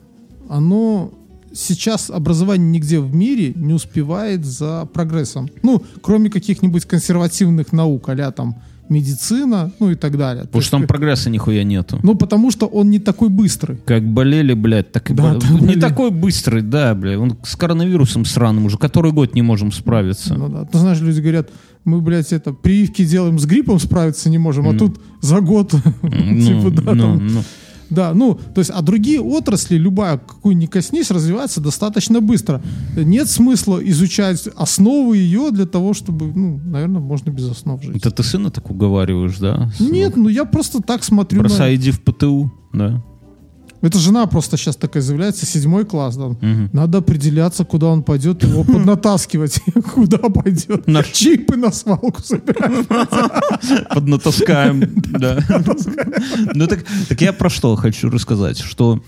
[0.49, 1.11] оно
[1.53, 5.49] сейчас образование нигде в мире не успевает за прогрессом.
[5.63, 8.55] Ну, кроме каких-нибудь консервативных наук, а там
[8.89, 10.43] медицина, ну и так далее.
[10.43, 11.99] То Потому что там как- прогресса нихуя нету.
[12.03, 13.77] Ну, потому что он не такой быстрый.
[13.85, 15.79] Как болели, блядь, так и Да, бол- Не болели.
[15.79, 17.17] такой быстрый, да, блядь.
[17.17, 20.35] Он с коронавирусом сраным уже который год не можем справиться.
[20.35, 20.65] Ну да.
[20.65, 21.49] Ты знаешь, люди говорят,
[21.85, 26.41] мы, блядь, это, прививки делаем с гриппом, справиться не можем, а тут за год, Ну,
[26.41, 27.41] типа, да, ну, там, ну.
[27.89, 32.61] Да, ну, то есть, а другие отрасли, любая, какую ни коснись, развивается достаточно быстро.
[32.95, 37.97] Нет смысла изучать основы ее для того, чтобы, ну, наверное, можно без основ жить.
[37.97, 39.71] Это ты сына так уговариваешь, да?
[39.79, 41.47] Нет, ну я просто так смотрю на...
[41.47, 43.03] Бросай, иди в ПТУ, да.
[43.87, 46.35] Это жена просто сейчас такая заявляется, седьмой класс, да.
[46.73, 49.61] Надо определяться, куда он пойдет, его поднатаскивать,
[49.93, 50.87] куда пойдет.
[50.87, 52.85] На- Чипы на свалку собирать.
[53.93, 54.81] Поднатаскаем,
[55.19, 55.39] да.
[56.53, 59.01] Ну так, так я про что хочу рассказать, что...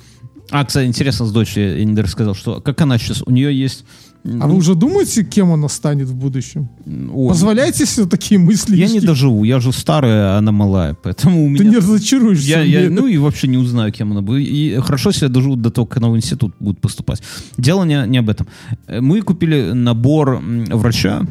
[0.52, 3.86] А, кстати, интересно, с дочерью я не рассказал, что как она сейчас, у нее есть...
[4.24, 6.70] А вы уже думаете, кем она станет в будущем?
[6.86, 8.76] Ой, Позволяете себе такие мысли?
[8.76, 11.72] я не доживу, я же старая, а она малая, поэтому у Ты меня...
[11.72, 12.48] не разочаруешься.
[12.50, 14.48] Я, я, ну и вообще не узнаю, кем она будет.
[14.48, 17.22] И хорошо себя доживут до того, как она в институт будет поступать.
[17.58, 18.48] Дело не, не об этом.
[18.88, 21.26] Э, Мы купили набор врача,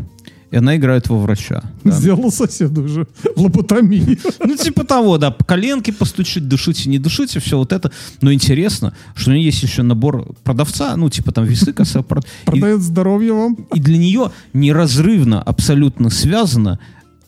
[0.50, 1.62] и она играет во врача.
[1.84, 1.90] да.
[1.90, 4.16] Сделал соседу уже лоботомию.
[4.44, 7.92] Ну, типа того, да, по коленке постучить, дышите, не дышите, все вот это.
[8.22, 12.02] Но интересно, что у нее есть еще набор продавца, ну, типа там весы, коса,
[12.44, 13.54] Продает здоровье вам.
[13.74, 16.78] и для нее неразрывно абсолютно связано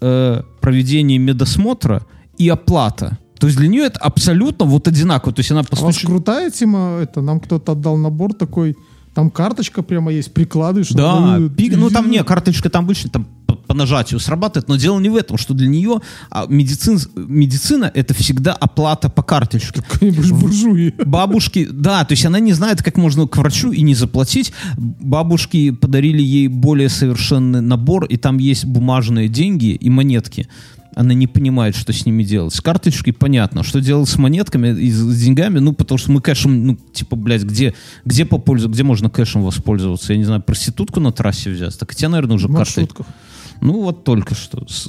[0.01, 2.03] э, проведение медосмотра
[2.39, 3.19] и оплата.
[3.39, 5.33] То есть для нее это абсолютно вот одинаково.
[5.33, 6.07] То есть она А у вас постучит...
[6.09, 8.77] крутая тема, это нам кто-то отдал набор такой,
[9.15, 10.91] там карточка прямо есть, прикладываешь.
[10.91, 14.77] Да, ну, пик- ну там не, карточка там обычно там по, по нажатию срабатывает, но
[14.77, 16.01] дело не в этом, что для нее
[16.31, 19.83] а, медицин, медицина это всегда оплата по карточке.
[20.01, 20.95] Буржуи.
[21.05, 24.53] Бабушки, да, то есть она не знает, как можно к врачу и не заплатить.
[24.77, 30.49] Бабушки подарили ей более совершенный набор, и там есть бумажные деньги и монетки.
[30.97, 32.55] Она не понимает, что с ними делать.
[32.55, 33.63] С карточкой понятно.
[33.63, 35.59] Что делать с монетками и с деньгами?
[35.59, 37.75] Ну, потому что мы кэшем, ну, типа, блядь, где,
[38.05, 40.13] где попользоваться, где можно кэшем воспользоваться?
[40.13, 41.79] Я не знаю, проститутку на трассе взять?
[41.79, 43.07] Так тебе, наверное, уже маршрутках.
[43.61, 44.89] Ну, вот только что с,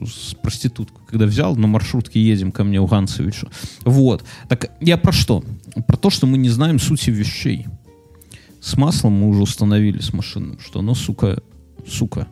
[0.00, 3.48] с проституткой, когда взял, на маршрутке едем ко мне у Ганцевича.
[3.84, 4.24] Вот.
[4.48, 5.44] Так я про что?
[5.86, 7.66] Про то, что мы не знаем сути вещей.
[8.60, 11.40] С маслом мы уже установили с машинным, что оно, сука,
[11.86, 12.26] сука.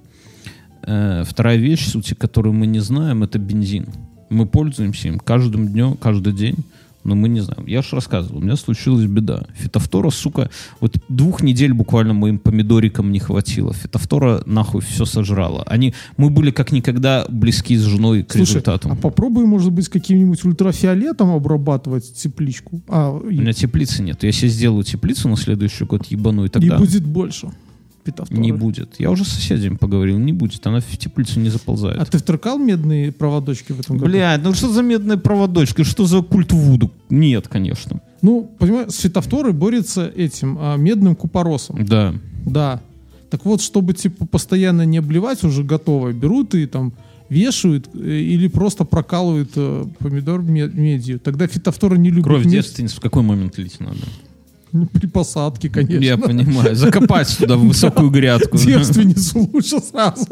[0.87, 3.87] Э, вторая вещь, сути которой мы не знаем, это бензин.
[4.31, 6.57] Мы пользуемся им каждым днем, каждый день
[7.05, 7.67] Но мы не знаем.
[7.67, 9.45] Я же рассказывал, у меня случилась беда.
[9.55, 10.49] Фитофтора, сука,
[10.81, 13.75] вот двух недель буквально моим помидорикам не хватило.
[13.75, 15.63] Фитофтора нахуй все сожрала.
[15.67, 18.89] Они, мы были как никогда близки с женой к Слушай, результату.
[18.91, 22.81] а попробуй, может быть, каким-нибудь ультрафиолетом обрабатывать тепличку.
[22.89, 24.23] А, У и, меня теплицы нет.
[24.23, 27.51] Я себе сделаю теплицу на следующий год, ебану, и и тогда будет больше.
[28.05, 28.41] Питофторы.
[28.41, 28.97] не будет.
[28.99, 30.67] Я уже с соседями поговорил, не будет.
[30.67, 32.01] Она в теплицу не заползает.
[32.01, 34.11] А ты втыркал медные проводочки в этом году?
[34.11, 35.85] Блядь, ну что за медная проводочка?
[35.85, 36.91] Что за культ Вуду?
[37.09, 38.01] Нет, конечно.
[38.23, 41.85] Ну, понимаешь, с фитофторой борется этим а, медным купоросом.
[41.85, 42.15] Да.
[42.45, 42.81] Да.
[43.31, 46.93] Так вот, чтобы типа постоянно не обливать уже готовое, берут и там
[47.29, 51.19] вешают э, или просто прокалывают э, помидор ме- медью.
[51.19, 53.97] Тогда фитофтора не любят Кровь девственниц в какой момент лить надо?
[54.75, 56.05] Ну, При посадке, конечно.
[56.05, 56.75] Я понимаю.
[56.75, 58.59] Закопать туда в высокую грядку.
[58.59, 60.27] Девственницу лучше сразу.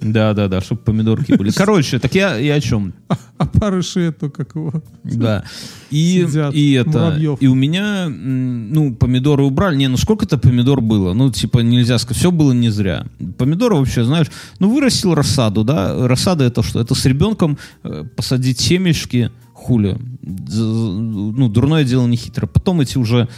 [0.00, 1.50] Да, да, да, чтобы помидорки были.
[1.56, 2.94] Короче, так я, я о чем?
[3.36, 4.72] А парыши это как его.
[5.04, 5.44] Да.
[5.90, 6.90] И, Сидят, и это.
[6.90, 7.42] муравьев.
[7.42, 9.76] И у меня, ну, помидоры убрали.
[9.76, 11.12] Не, ну сколько-то помидор было?
[11.12, 13.04] Ну, типа, нельзя сказать, все было не зря.
[13.36, 16.08] Помидоры вообще, знаешь, ну, вырастил рассаду, да?
[16.08, 16.80] Рассада это что?
[16.80, 19.96] Это с ребенком э, посадить семечки, хули.
[20.22, 22.46] Ну, дурное дело не хитро.
[22.46, 23.28] Потом эти уже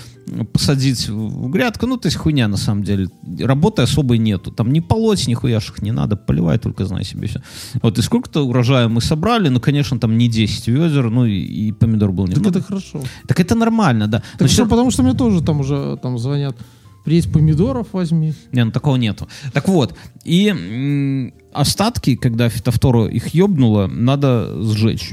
[0.52, 3.08] посадить в грядку, ну, то есть хуйня на самом деле.
[3.40, 4.50] Работы особой нету.
[4.50, 7.42] Там не полоть, нихуя ж их не надо, поливай только, знай себе все.
[7.82, 11.38] Вот, и сколько-то урожая мы собрали, ну, конечно, там не 10 ведер, ну, и,
[11.68, 13.00] и помидор был не Так это хорошо.
[13.26, 14.22] так это нормально, да.
[14.34, 16.56] Но Так всё- что, потому что мне тоже там уже там звонят.
[17.04, 18.32] Приедь помидоров возьми.
[18.52, 19.28] Не, ну такого нету.
[19.52, 19.94] Так вот,
[20.24, 25.12] и остатки, когда фитофтору их ёбнуло, надо сжечь.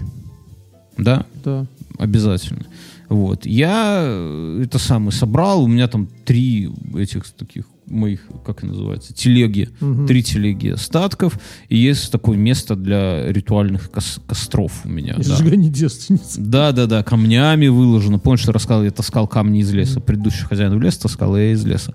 [0.98, 1.66] Да, Да.
[1.98, 2.66] обязательно.
[3.10, 3.46] Вот.
[3.46, 9.68] Я э, это самое собрал, у меня там три этих таких моих, как называется, телеги,
[9.82, 10.08] Мгм.
[10.08, 11.38] три телеги остатков,
[11.68, 15.14] и есть такое место для ритуальных кос- костров у меня.
[15.18, 15.36] И да.
[15.36, 16.36] сжигание девственниц.
[16.38, 18.18] Да, да, да, камнями выложено.
[18.18, 20.00] Помнишь, я рассказал, я таскал камни из леса.
[20.00, 21.94] Предыдущий хозяин в лес таскал, а я из леса.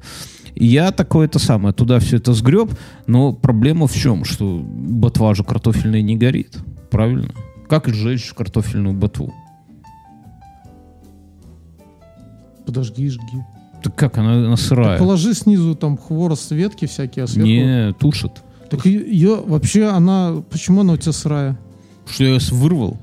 [0.55, 2.71] И я такое это самое, туда все это сгреб,
[3.07, 4.25] но проблема в чем?
[4.25, 6.59] Что ботва же картофельная не горит.
[6.91, 7.31] Правильно?
[7.69, 9.33] Как сжечь картофельную ботву?
[12.65, 13.45] Подожги, жги.
[13.83, 14.99] Так как она, она Так сырая?
[14.99, 17.47] положи снизу там хворост, ветки всякие, а сверху...
[17.49, 18.43] Не, тушит.
[18.71, 20.43] Так ее вообще она...
[20.51, 21.57] Почему она у тебя сырая?
[22.09, 22.97] Что я с- вырвал?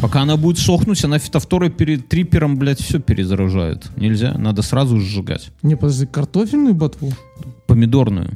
[0.00, 3.90] Пока она будет сохнуть, она фитофторой перед трипером, блядь, все перезаражает.
[3.96, 5.50] Нельзя, надо сразу сжигать.
[5.62, 7.10] Не, подожди, картофельную ботву?
[7.66, 8.30] Помидорную.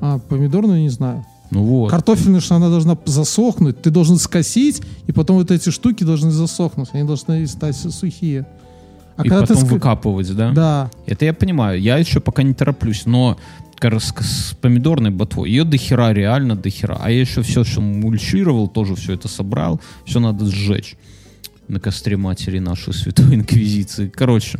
[0.00, 1.24] А, помидорную не знаю.
[1.50, 1.90] Ну вот.
[1.90, 6.88] Картофельную, что она должна засохнуть, ты должен скосить, и потом вот эти штуки должны засохнуть,
[6.92, 8.46] они должны стать сухие.
[9.16, 10.52] А и потом ска- выкапывать, да?
[10.52, 10.90] Да.
[11.06, 11.80] Это я понимаю.
[11.80, 13.36] Я еще пока не тороплюсь, но
[13.80, 16.98] с, с помидорной ботвой, ее дохера, реально дохера.
[17.00, 20.96] А я еще все, что мульчировал, тоже все это собрал, все надо сжечь
[21.68, 24.08] на костре матери нашей святой инквизиции.
[24.08, 24.58] Короче,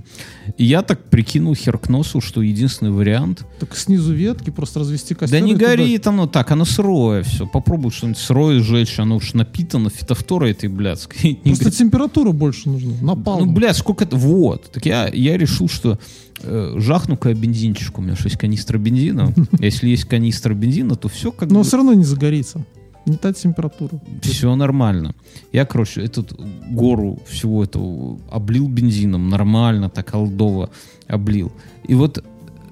[0.57, 3.45] я так прикинул хер к носу, что единственный вариант...
[3.61, 5.41] Так снизу ветки, просто развести костер.
[5.41, 7.47] Да не туда- горит оно так, оно сырое все.
[7.47, 11.41] Попробуй что-нибудь сырое сжечь, оно уж напитано фитофторой этой блядской.
[11.45, 12.93] Просто температура больше нужна.
[13.01, 13.55] Ну, Напалм.
[13.55, 14.17] блядь, сколько это...
[14.17, 14.71] Вот.
[14.73, 15.99] Так я, я решил, что
[16.43, 17.99] э, жахну-ка я бензинчик.
[17.99, 19.33] У меня что есть канистра бензина.
[19.61, 21.65] Если есть канистра бензина, то все как Но бы...
[21.65, 22.65] все равно не загорится.
[23.09, 24.01] Не та температура.
[24.23, 25.15] Все нормально.
[25.53, 26.33] Я, короче, этот
[26.71, 29.29] гору всего этого облил бензином.
[29.29, 30.71] Нормально, так олдово
[31.07, 31.51] облил.
[31.89, 32.25] И вот...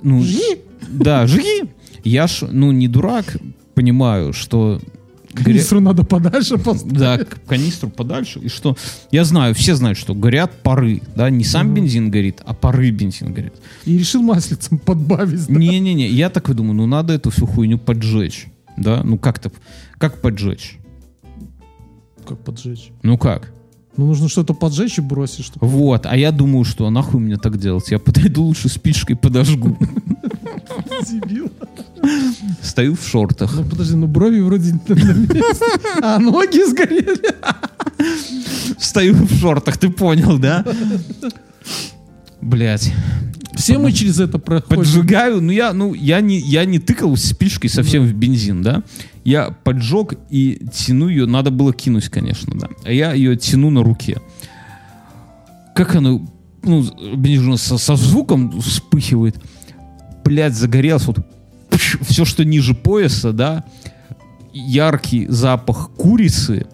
[0.02, 0.58] Ну, Жги!
[0.88, 1.64] Да, жги!
[2.04, 3.36] Я ж, ну, не дурак,
[3.74, 4.80] понимаю, что...
[5.32, 6.92] горя- Канистру надо подальше поставить.
[6.98, 7.18] Да,
[7.48, 8.38] канистру подальше.
[8.40, 8.76] И что,
[9.10, 13.32] я знаю, все знают, что горят пары, да, не сам бензин горит, а пары бензин
[13.34, 13.54] горят.
[13.86, 15.46] И решил маслицем подбавить.
[15.46, 15.54] да?
[15.54, 19.50] Не-не-не, я так и думаю, ну надо эту всю хуйню поджечь, да, ну как-то,
[19.98, 20.78] как поджечь?
[22.26, 22.90] Как поджечь?
[23.02, 23.52] Ну как?
[23.96, 25.66] Ну, нужно что-то поджечь и бросить, чтобы...
[25.66, 27.90] Вот, а я думаю, что нахуй мне так делать?
[27.90, 29.78] Я подойду лучше спичкой подожгу.
[31.08, 31.50] Дебил.
[32.60, 33.54] Стою в шортах.
[33.56, 35.40] Ну, подожди, ну брови вроде на месте.
[36.02, 37.34] А ноги сгорели.
[38.78, 40.64] Стою в шортах, ты понял, да?
[42.42, 42.92] Блять.
[43.54, 44.76] Все мы через это проходим.
[44.76, 48.82] Поджигаю, ну я, ну я не, я не тыкал спичкой совсем в бензин, да.
[49.26, 52.68] Я поджег и тяну ее, надо было кинуть, конечно, да.
[52.84, 54.20] А я ее тяну на руке.
[55.74, 56.24] Как оно,
[56.62, 56.84] ну,
[57.16, 59.36] бензин со, со звуком вспыхивает.
[60.24, 61.18] Блядь, загорелось вот
[62.02, 63.64] все, что ниже пояса, да.
[64.52, 66.68] Яркий запах курицы.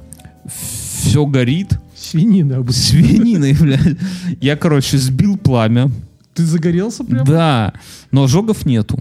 [0.44, 1.80] Все горит.
[1.96, 2.58] Свинина.
[2.58, 2.82] обычно.
[2.82, 3.96] Свининой, блядь.
[4.42, 5.90] Я, короче, сбил пламя.
[6.34, 7.24] Ты загорелся прям?
[7.24, 7.72] Да,
[8.10, 8.98] но ожогов нету.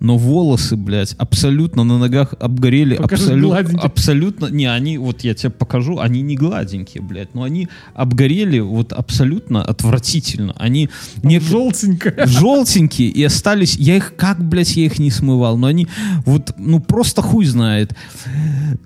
[0.00, 2.94] Но волосы, блядь, абсолютно на ногах обгорели.
[2.94, 8.60] Абсолютно, абсолютно, не, они, вот я тебе покажу, они не гладенькие, блядь, но они обгорели
[8.60, 10.54] вот абсолютно отвратительно.
[10.58, 10.88] Они
[11.22, 12.26] не, Желтенькая.
[12.26, 15.86] желтенькие и остались, я их, как, блядь, я их не смывал, но они
[16.24, 17.94] вот, ну, просто хуй знает.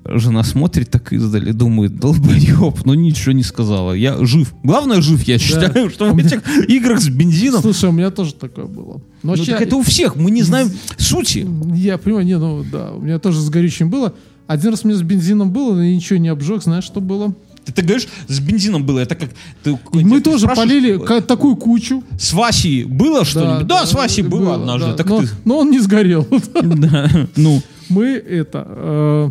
[0.05, 3.93] Жена смотрит так издали, думает, долбоеб, но ничего не сказала.
[3.93, 4.53] Я жив.
[4.65, 8.67] Главное, жив, я считаю, что в этих играх с бензином Слушай, у меня тоже такое
[8.67, 9.01] было.
[9.23, 10.71] Но ну, ща- так это у всех, мы не знаем
[11.05, 11.47] сути.
[11.75, 14.15] Я понимаю, не, ну да, у меня тоже с горючим было.
[14.47, 17.35] Один раз у меня с бензином было, но я ничего не обжег, знаешь, что было?
[17.65, 19.31] Ты, ты говоришь, с бензином было, это как...
[19.63, 22.05] Ты, мы тоже полили ка- такую кучу.
[22.19, 23.67] С Васей было что-нибудь?
[23.67, 24.89] Да, с Васей было, однажды.
[24.89, 24.95] да.
[24.95, 25.29] Так но, ты...
[25.47, 26.27] но он не сгорел.
[26.63, 28.67] Да, ну, Мы это...
[28.69, 29.31] э,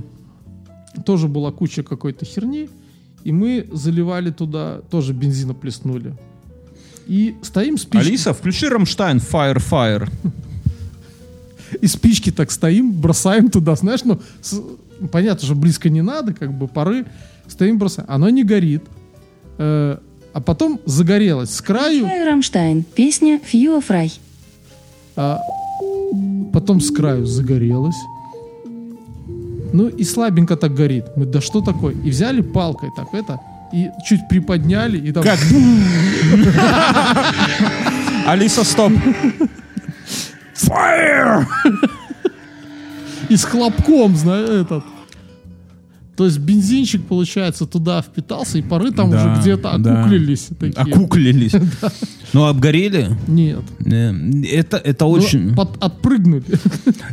[1.05, 2.69] тоже была куча какой-то херни,
[3.23, 6.15] и мы заливали туда, тоже бензина плеснули.
[7.05, 10.09] И стоим спички, Алиса, включи Рамштайн, Fire, Fire.
[11.81, 14.61] и спички так стоим, бросаем туда, знаешь, ну, с-
[15.11, 17.05] понятно, что близко не надо, как бы пары,
[17.47, 18.07] стоим, бросаем.
[18.11, 18.83] Оно не горит.
[19.57, 19.97] Э,
[20.33, 22.83] а потом загорелось с краю, Рамштайн.
[22.83, 24.11] Песня Фьюа Фрай.
[25.15, 25.39] а
[26.51, 27.95] потом с краю загорелось.
[29.73, 31.05] Ну и слабенько так горит.
[31.15, 31.95] Мы, да что такое?
[32.05, 33.39] И взяли палкой так это,
[33.73, 35.23] и чуть приподняли, и там...
[35.23, 35.39] Как?
[38.27, 38.91] Алиса, стоп.
[40.67, 41.45] Fire!
[43.29, 44.83] И с хлопком, знаешь, этот.
[46.15, 50.01] То есть бензинчик, получается, туда впитался, и пары там Да, уже где-то да.
[50.01, 50.49] окуклились.
[50.59, 50.93] Такие.
[50.93, 51.53] Окуклились.
[52.33, 53.09] Ну, обгорели?
[53.27, 53.61] Нет.
[53.85, 54.11] Э,
[54.51, 55.55] Это, это Ну, очень...
[55.55, 56.43] под- отпрыгнули.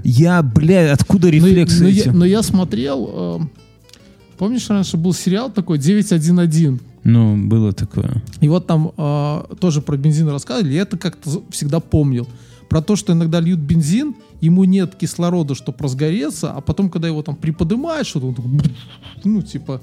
[0.04, 2.06] Я, бля, откуда рефлексы но эти?
[2.08, 3.38] я, но я смотрел, э,
[4.36, 8.22] помнишь, раньше был сериал такой 911, Ну, было такое.
[8.42, 12.28] и вот там э, тоже про бензин рассказывали, и это как-то всегда помнил.
[12.70, 17.20] Про то, что иногда льют бензин, ему нет кислорода, чтобы разгореться, а потом, когда его
[17.22, 18.50] там приподнимают, что-то, он такой,
[19.24, 19.82] ну, типа,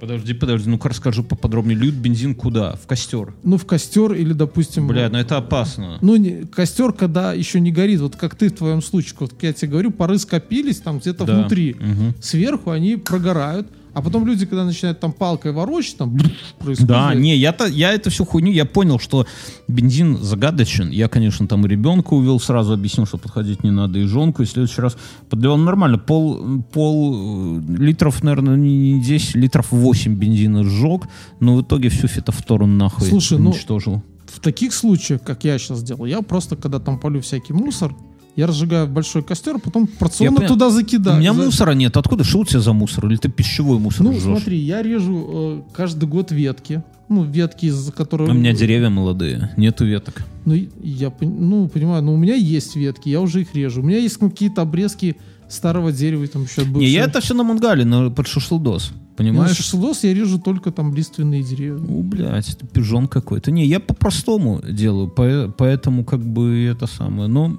[0.00, 1.76] Подожди, подожди, ну-ка расскажу поподробнее.
[1.76, 2.76] Льют бензин куда?
[2.76, 3.34] В костер.
[3.42, 4.86] ну, в костер или, допустим...
[4.86, 5.98] Бля, ну это опасно.
[6.00, 9.52] Ну, не- костер, когда еще не горит, вот как ты в твоем случае, вот я
[9.52, 11.34] тебе говорю, пары скопились там где-то Да.
[11.40, 11.74] внутри.
[11.80, 12.14] Мгм.
[12.20, 13.66] Сверху они прогорают,
[13.98, 16.16] а потом люди, когда начинают там палкой ворочать, там
[16.58, 16.86] происходит.
[16.86, 19.26] Да, не, я-то, я эту всю хуйню, я понял, что
[19.66, 20.90] бензин загадочен.
[20.90, 24.46] Я, конечно, там и ребенка увел, сразу объяснил, что подходить не надо, и жонку, и
[24.46, 24.96] в следующий раз
[25.28, 25.98] подливал нормально.
[25.98, 31.08] Пол, пол э, литров, наверное, не, не 10, литров 8 бензина сжег,
[31.40, 34.02] но в итоге всю фитофтору нахуй Слушай, ну, уничтожил.
[34.26, 37.96] В таких случаях, как я сейчас делал, я просто, когда там полю всякий мусор,
[38.38, 41.16] я разжигаю большой костер, потом порционно туда закидаю.
[41.16, 41.96] У меня За- мусора нет.
[41.96, 42.22] Откуда?
[42.22, 43.08] Что у тебя за мусор?
[43.08, 44.22] Или ты пищевой мусор Ну, жжешь?
[44.22, 46.84] смотри, я режу э, каждый год ветки.
[47.08, 48.28] Ну, ветки, из-за которых...
[48.28, 50.22] У меня деревья молодые, нету веток.
[50.44, 53.80] Ну, я ну, понимаю, но у меня есть ветки, я уже их режу.
[53.80, 55.16] У меня есть какие-то обрезки
[55.48, 58.92] старого дерева, и там еще Не, я это все на мангале, на, под шашлдос.
[58.92, 59.56] Ну, Понимаешь?
[59.56, 61.82] шашлос я режу только там лиственные деревья.
[61.84, 63.50] У, блядь, это пижон какой-то.
[63.50, 67.28] Не, я по-простому делаю, по- поэтому как бы это самое.
[67.28, 67.58] Но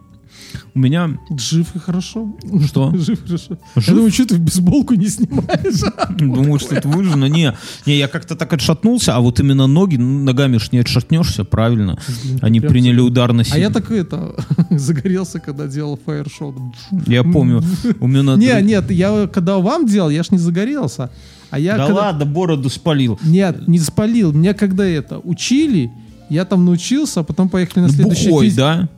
[0.76, 1.18] у меня...
[1.38, 2.36] Жив и хорошо.
[2.66, 2.92] Что?
[2.96, 3.58] Жив и хорошо.
[3.76, 3.88] Жив?
[3.88, 5.84] Я думаю, что ты бейсболку не снимаешь?
[6.18, 7.28] Думаю, что это выжжено.
[7.28, 7.54] Не,
[7.86, 11.98] не, я как-то так отшатнулся, а вот именно ноги, ну, ногами ж не отшатнешься, правильно.
[12.42, 13.56] Они приняли удар на себя.
[13.56, 14.36] А я так это
[14.70, 16.74] загорелся, когда делал фаер-шоу.
[17.08, 17.64] Я помню,
[18.00, 18.36] у меня...
[18.36, 21.10] Не, нет, я когда вам делал, я ж не загорелся.
[21.50, 22.02] А я Да когда...
[22.02, 23.20] ладно, бороду спалил.
[23.24, 24.32] Нет, не спалил.
[24.32, 25.92] Меня когда это учили,
[26.30, 28.90] я там научился, а потом поехали на следующий Бухой, фес- да?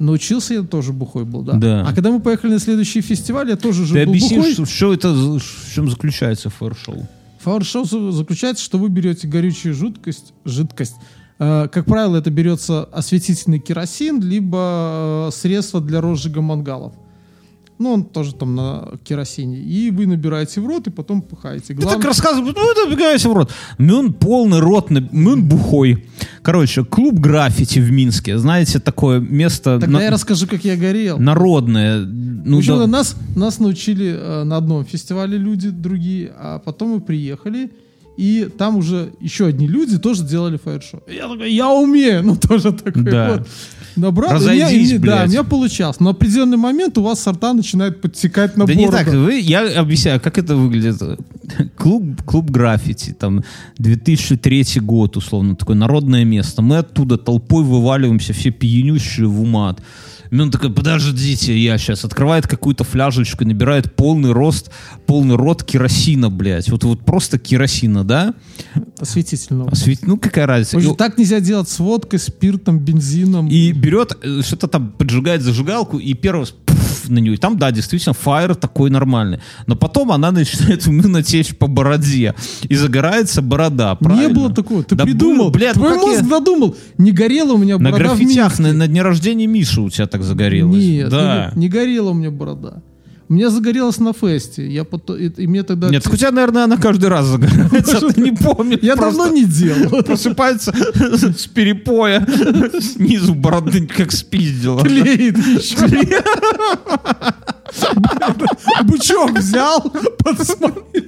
[0.00, 1.52] Научился я тоже бухой был, да.
[1.52, 1.84] Да.
[1.86, 4.52] А когда мы поехали на следующий фестиваль, я тоже же Ты был объясни, бухой.
[4.54, 5.42] что, что это, в
[5.74, 7.06] чем заключается фаер-шоу?
[7.40, 10.96] Фаер-шоу за- заключается, что вы берете горючую жидкость, жидкость.
[11.38, 16.94] Э, как правило, это берется осветительный керосин, либо э, средство для розжига мангалов.
[17.80, 19.58] Ну, он тоже там на керосине.
[19.58, 21.68] И вы набираете в рот, и потом пыхаете.
[21.68, 23.50] Ты Главное- так рассказываешь, ну бегаешься в рот.
[23.78, 26.04] Мюн полный рот, Мюн бухой.
[26.42, 28.36] Короче, клуб граффити в Минске.
[28.36, 31.18] Знаете, такое место Тогда на- я расскажу, как я горел.
[31.18, 32.04] народное.
[32.04, 32.86] Ну, общем, да.
[32.86, 37.70] нас, нас научили э, на одном фестивале люди другие, а потом мы приехали,
[38.20, 41.00] и там уже еще одни люди тоже делали фаер-шоу.
[41.08, 43.32] И Я такой, я умею, ну тоже такой Да.
[43.38, 43.48] вот.
[43.96, 45.26] Набрал, и Разойдись, и мне- да, блядь.
[45.28, 45.98] у меня получалось.
[46.00, 48.80] Но в определенный момент у вас сорта начинают подтекать на Да бороду.
[48.80, 51.02] не так, вы, я объясняю, как это выглядит.
[51.76, 53.42] клуб, клуб граффити, там
[53.78, 56.62] 2003 год, условно, такое народное место.
[56.62, 59.80] Мы оттуда толпой вываливаемся, все пьянющие в умат.
[60.32, 64.70] Он такой, подождите, я сейчас открывает какую-то фляжечку, набирает полный рост,
[65.06, 66.68] полный рот керосина, блядь.
[66.70, 68.34] Вот, вот просто керосина, да?
[68.98, 69.70] Осветительного.
[69.70, 70.76] Освет- Ну, какая разница?
[70.76, 73.48] Общем, И- так нельзя делать с водкой, спиртом, бензином.
[73.48, 76.54] И берет, э, что-то там поджигает зажигалку, и первый раз
[77.08, 77.34] на нее.
[77.34, 79.40] И там, да, действительно, фаер такой нормальный.
[79.66, 82.34] Но потом она начинает умно течь по бороде.
[82.68, 84.34] И загорается борода, Не правильно?
[84.34, 84.82] было такого.
[84.82, 85.44] Ты Да придумал.
[85.44, 86.76] было, блядь, ну Твой мозг я- надумал.
[86.98, 90.06] Не горела у меня На борода в граффитях на, на дне рождения Миши у тебя
[90.06, 90.76] так загорелось.
[90.82, 91.52] Нет, да.
[91.54, 92.82] не, не горела у меня борода.
[93.30, 94.68] У меня загорелась на фесте.
[94.68, 95.88] Я потом, и, и мне тогда...
[95.88, 98.80] Нет, так у тебя, наверное, она каждый раз загорается, а ты не помнишь.
[98.82, 100.02] Я давно не делал.
[100.02, 102.26] Просыпается с перепоя,
[102.80, 104.82] снизу бороды как спиздила.
[104.82, 105.36] Клеит.
[108.82, 109.80] Бычок взял,
[110.18, 111.04] посмотрел.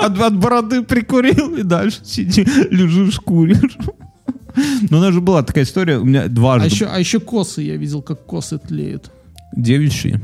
[0.00, 3.78] От, от бороды прикурил и дальше сиди, лежишь, куришь.
[4.90, 7.62] Но у нас же была такая история, у меня А дважды еще, а еще косы,
[7.62, 9.12] я видел, как косы тлеют.
[9.56, 10.20] девичьи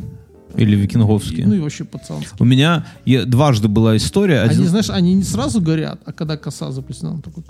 [0.56, 1.46] или викинговские.
[1.46, 2.36] Ну и вообще пацанские.
[2.38, 4.40] У меня я- дважды была история.
[4.40, 4.60] Один...
[4.60, 7.44] Они, знаешь, они не сразу горят, а когда коса заплетена, он такой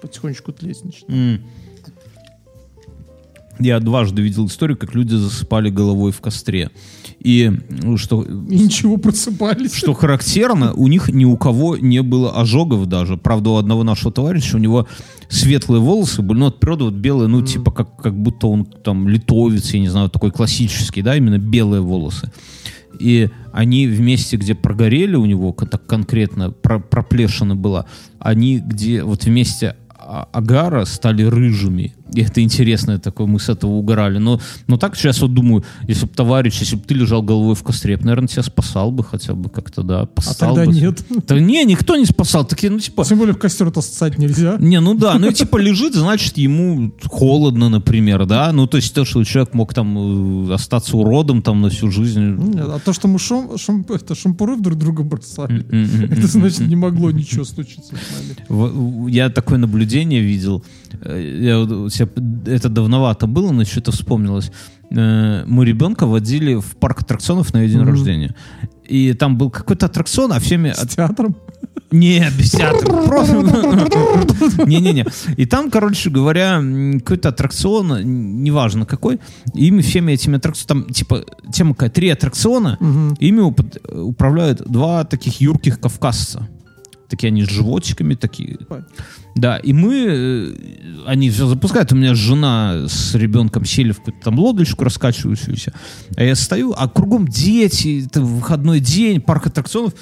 [0.00, 1.40] потихонечку тлеть начинает.
[1.40, 1.44] М.
[3.58, 6.70] Я дважды видел историю, как люди засыпали головой в костре.
[7.20, 9.74] И ну, что, И ничего, просыпались.
[9.74, 13.16] что характерно, у них ни у кого не было ожогов даже.
[13.16, 14.88] Правда, у одного нашего товарища, у него
[15.28, 19.72] светлые волосы были, ну, от вот белые, ну, типа, как, как будто он там литовец,
[19.72, 22.32] я не знаю, такой классический, да, именно белые волосы.
[23.00, 27.86] И они в месте, где прогорели у него, так конкретно про- проплешина была,
[28.18, 29.76] они где вот вместе
[30.32, 31.94] агара стали рыжими.
[32.12, 34.18] И это интересно, такое, мы с этого угорали.
[34.18, 37.62] Но, но так сейчас вот думаю, если бы товарищ, если бы ты лежал головой в
[37.64, 40.76] костре, я бы, наверное, тебя спасал бы хотя бы как-то, да, А постал тогда бы.
[40.78, 41.04] нет.
[41.26, 42.44] Да не, никто не спасал.
[42.44, 44.56] Такие, ну, типа, Тем более в костер-то ссать нельзя.
[44.60, 48.52] не, ну да, ну и типа лежит, значит, ему холодно, например, да.
[48.52, 52.20] Ну, то есть то, что человек мог там э, остаться уродом там на всю жизнь.
[52.20, 55.64] Нет, А то, что мы шам, шам- это, шампуры друг друга бросали,
[56.12, 59.10] это значит не могло ничего случиться с нами.
[59.10, 60.64] Я такое наблюдение видел.
[61.02, 62.10] Э, Я вот себя-
[62.46, 64.50] это давновато было, но что-то вспомнилось.
[64.90, 68.34] Э, Мы ребенка водили в парк аттракционов на ее день рождения.
[68.90, 70.72] И там был какой-то аттракцион, а всеми...
[70.72, 71.36] С театром.
[71.90, 73.02] Не, без театра.
[73.06, 75.06] Просто- Не-не-не.
[75.36, 76.60] И там, короче говоря,
[76.98, 79.20] какой-то аттракцион, неважно какой,
[79.54, 82.78] ими всеми этими аттракционами, там, типа, тема какая, три аттракциона,
[83.20, 86.48] ими уп- управляют два таких юрких кавказца.
[87.08, 88.58] Такие они с животиками такие.
[89.34, 90.54] Да, и мы, э,
[91.06, 95.72] они все запускают, у меня жена с ребенком сели в какую-то там лодочку раскачивающуюся,
[96.16, 99.94] а я стою, а кругом дети, это выходной день, парк аттракционов,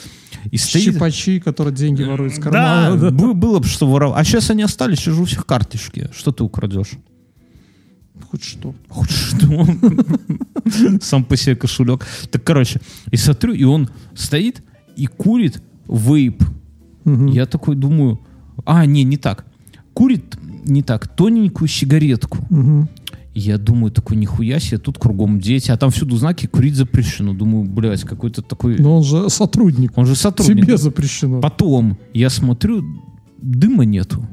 [0.50, 0.94] и стоит...
[0.94, 2.96] Щипачи, которые деньги воруют с Да, кармана.
[2.98, 3.10] да.
[3.10, 4.20] бы- было бы что воровать.
[4.20, 6.10] А сейчас они остались, сейчас же у всех карточки.
[6.14, 6.90] Что ты украдешь?
[8.30, 8.74] Хоть что.
[8.88, 9.66] Хоть что.
[11.00, 12.06] Сам по себе кошелек.
[12.30, 12.80] Так, короче,
[13.10, 14.62] и смотрю, и он стоит
[14.96, 16.42] и курит вейп.
[17.04, 18.20] Я такой думаю,
[18.64, 19.44] а, не, не так.
[19.94, 22.38] Курит не так, тоненькую сигаретку.
[23.34, 27.32] Я думаю, такой, нихуя себе, тут кругом дети, а там всюду знаки «курить запрещено».
[27.32, 28.78] Думаю, блядь, какой-то такой...
[28.78, 29.96] Но он же сотрудник.
[29.96, 30.66] Он же сотрудник.
[30.66, 31.40] Тебе запрещено.
[31.40, 32.84] Потом я смотрю,
[33.40, 34.26] дыма нету.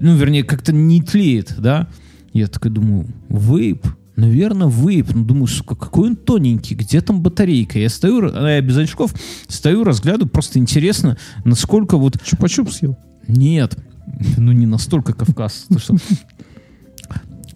[0.00, 1.88] Ну, вернее, как-то не тлеет, да.
[2.32, 3.86] Я такой думаю, вейп?
[4.16, 5.14] Наверное, вейп.
[5.14, 7.78] Ну, думаю, сука, какой он тоненький, где там батарейка?
[7.78, 9.14] Я стою, я без очков,
[9.48, 12.16] стою, разглядываю, просто интересно, насколько вот...
[12.16, 12.96] Чупа-чуп съел.
[13.28, 13.76] Нет,
[14.36, 15.66] ну не настолько Кавказ.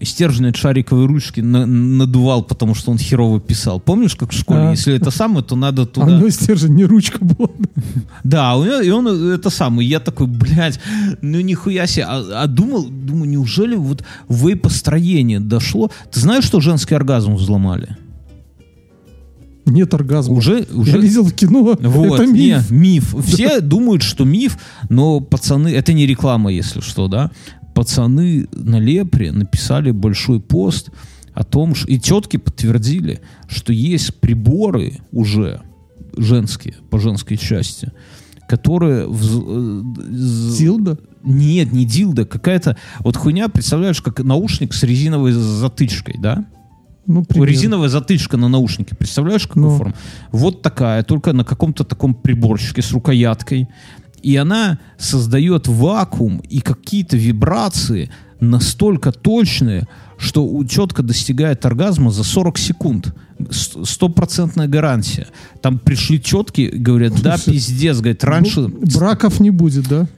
[0.01, 3.81] стержень от шариковой ручки на- надувал, потому что он херово писал.
[3.81, 4.61] Помнишь, как в школе?
[4.61, 4.71] А.
[4.71, 6.17] Если это самое, то надо А у туда...
[6.19, 7.49] него стержень не ручка была.
[8.25, 9.89] Да, и он это самое.
[9.89, 10.79] Я такой, блядь,
[11.23, 12.05] ну нихуя себе.
[12.05, 15.91] А, а думал, думаю, неужели вот вейпостроение дошло?
[16.13, 17.97] Ты знаешь, что женский оргазм взломали?
[19.71, 20.35] Нет оргазма.
[20.37, 20.99] Уже, Я уже...
[21.01, 21.77] видел в кино.
[21.81, 22.71] Вот, это миф.
[22.71, 23.15] не, миф.
[23.25, 24.59] Все думают, что миф,
[24.89, 27.31] но пацаны, это не реклама, если что, да.
[27.75, 30.91] Пацаны на Лепре написали большой пост
[31.35, 35.63] о том, что и тетки подтвердили, что есть приборы уже
[36.17, 37.93] женские, по женской части,
[38.49, 39.07] которые...
[39.07, 40.99] вз- э, з- Зилда?
[41.23, 46.47] Нет, не дилда, какая-то вот хуйня, представляешь, как наушник с резиновой затычкой, да?
[47.09, 47.51] Ну, примерно.
[47.51, 48.95] Резиновая затычка на наушнике.
[48.95, 49.77] Представляешь, какую Ну.
[49.77, 49.95] форму?
[50.31, 53.67] Вот такая, только на каком-то таком приборчике с рукояткой.
[54.23, 62.59] И она создает вакуум и какие-то вибрации настолько точные, что четко достигает оргазма за 40
[62.59, 63.15] секунд.
[63.51, 65.29] стопроцентная гарантия.
[65.63, 68.63] Там пришли тетки, говорят, да, пиздец, говорит, раньше...
[68.63, 70.09] Ну, браков не будет, да?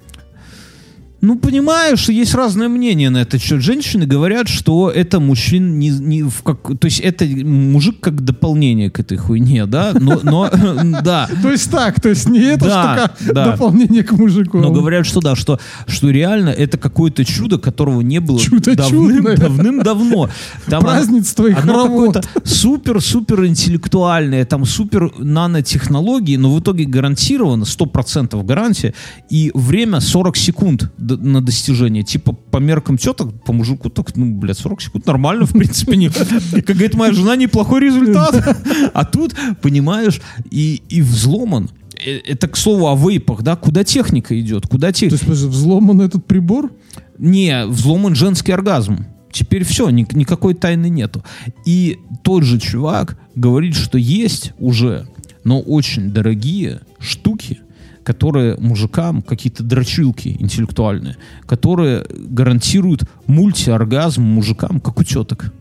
[1.20, 3.60] Ну, понимаешь, есть разное мнение на этот счет.
[3.60, 6.62] Женщины говорят, что это мужчин не, не в как...
[6.78, 9.92] То есть это мужик как дополнение к этой хуйне, да?
[9.92, 10.50] Но, но
[11.02, 11.28] да.
[11.42, 13.50] То есть так, то есть не это Да, штука да.
[13.50, 14.58] дополнение к мужику.
[14.58, 19.34] Но говорят, что да, что, что реально это какое-то чудо, которого не было Чудо давным,
[19.34, 20.30] давным-давно.
[20.66, 28.42] Там Праздниц твоих оно какое-то супер-супер интеллектуальное, там супер нанотехнологии, но в итоге гарантировано, 100%
[28.42, 28.94] гарантия,
[29.28, 32.02] и время 40 секунд на достижение.
[32.02, 36.08] Типа по меркам теток, по мужику, так, ну, блядь, 40 секунд нормально, в принципе, не,
[36.10, 38.56] как говорит моя жена, неплохой результат.
[38.94, 40.20] А тут, понимаешь,
[40.50, 41.70] и, и взломан.
[42.04, 45.14] Э, Это, к слову, о вейпах, да, куда техника идет, куда То техника.
[45.14, 46.72] есть, подожди, взломан этот прибор?
[47.18, 49.06] Не, взломан женский оргазм.
[49.32, 51.22] Теперь все, никакой тайны нету.
[51.64, 55.06] И тот же чувак говорит, что есть уже,
[55.44, 57.60] но очень дорогие штуки,
[58.04, 61.16] которые мужикам, какие-то дрочилки интеллектуальные,
[61.46, 65.52] которые гарантируют мультиоргазм мужикам, как у теток.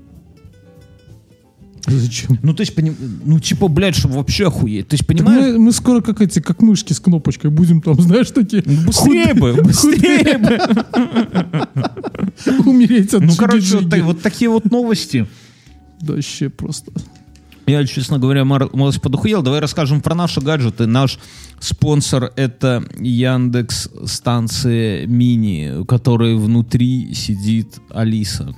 [1.88, 2.38] Зачем?
[2.44, 2.96] Ну, то есть, поним-
[3.26, 4.88] ну, типа, блядь, чтобы вообще охуеть.
[4.90, 5.54] То есть, Так понимаешь?
[5.54, 9.34] мы, мы скоро как эти, как мышки с кнопочкой будем там, знаешь, такие Ну, Быстрее
[9.34, 10.60] бы, быстрее бы.
[12.70, 15.26] умереть от Ну, короче, вот такие вот новости.
[16.02, 16.92] Да вообще просто.
[17.70, 19.44] Я, честно говоря, мар- малость подухуел.
[19.44, 20.88] Давай расскажем про наши гаджеты.
[20.88, 21.20] Наш
[21.60, 28.56] спонсор— это Яндекс станция Мини, у которой внутри сидит Алиса.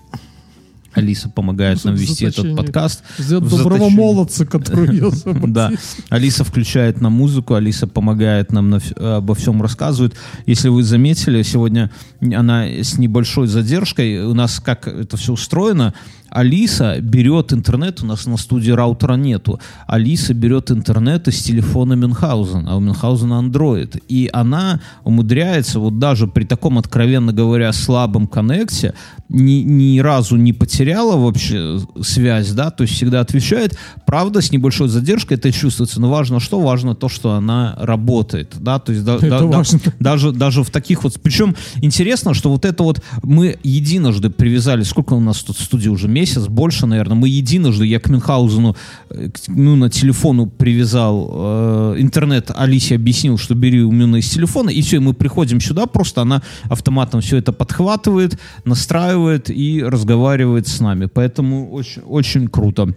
[0.93, 3.03] Алиса помогает нам В вести этот подкаст.
[3.17, 5.11] Взять В доброго молодца, который ее
[5.47, 5.71] Да,
[6.09, 8.79] Алиса включает нам музыку, Алиса помогает нам на
[9.17, 10.15] обо всем рассказывает.
[10.45, 14.25] Если вы заметили, сегодня она с небольшой задержкой.
[14.25, 15.93] У нас как это все устроено?
[16.31, 19.59] Алиса берет интернет, у нас на студии раутера нету.
[19.85, 24.01] Алиса берет интернет из телефона Мюнхгаузена, а у Мюнхгаузена Android.
[24.07, 28.93] И она умудряется, вот даже при таком, откровенно говоря, слабом коннекте,
[29.27, 33.77] ни, ни разу не потеряла вообще связь, да, то есть всегда отвечает.
[34.05, 36.61] Правда, с небольшой задержкой это чувствуется, но важно что?
[36.61, 39.63] Важно то, что она работает, да, то есть да- да- да-
[39.99, 41.19] даже, даже в таких вот...
[41.21, 46.07] Причем интересно, что вот это вот мы единожды привязали, сколько у нас тут студии уже,
[46.07, 48.75] месяц, больше, наверное, мы единожды, я к Мюнхгаузену,
[49.09, 54.69] э, ну, на телефону привязал э, интернет, Алисе объяснил, что бери у Мюна из телефона,
[54.69, 60.67] и все, и мы приходим сюда, просто она автоматом все это подхватывает, настраивает и разговаривает
[60.67, 61.05] с нами.
[61.05, 62.93] Поэтому очень, очень круто.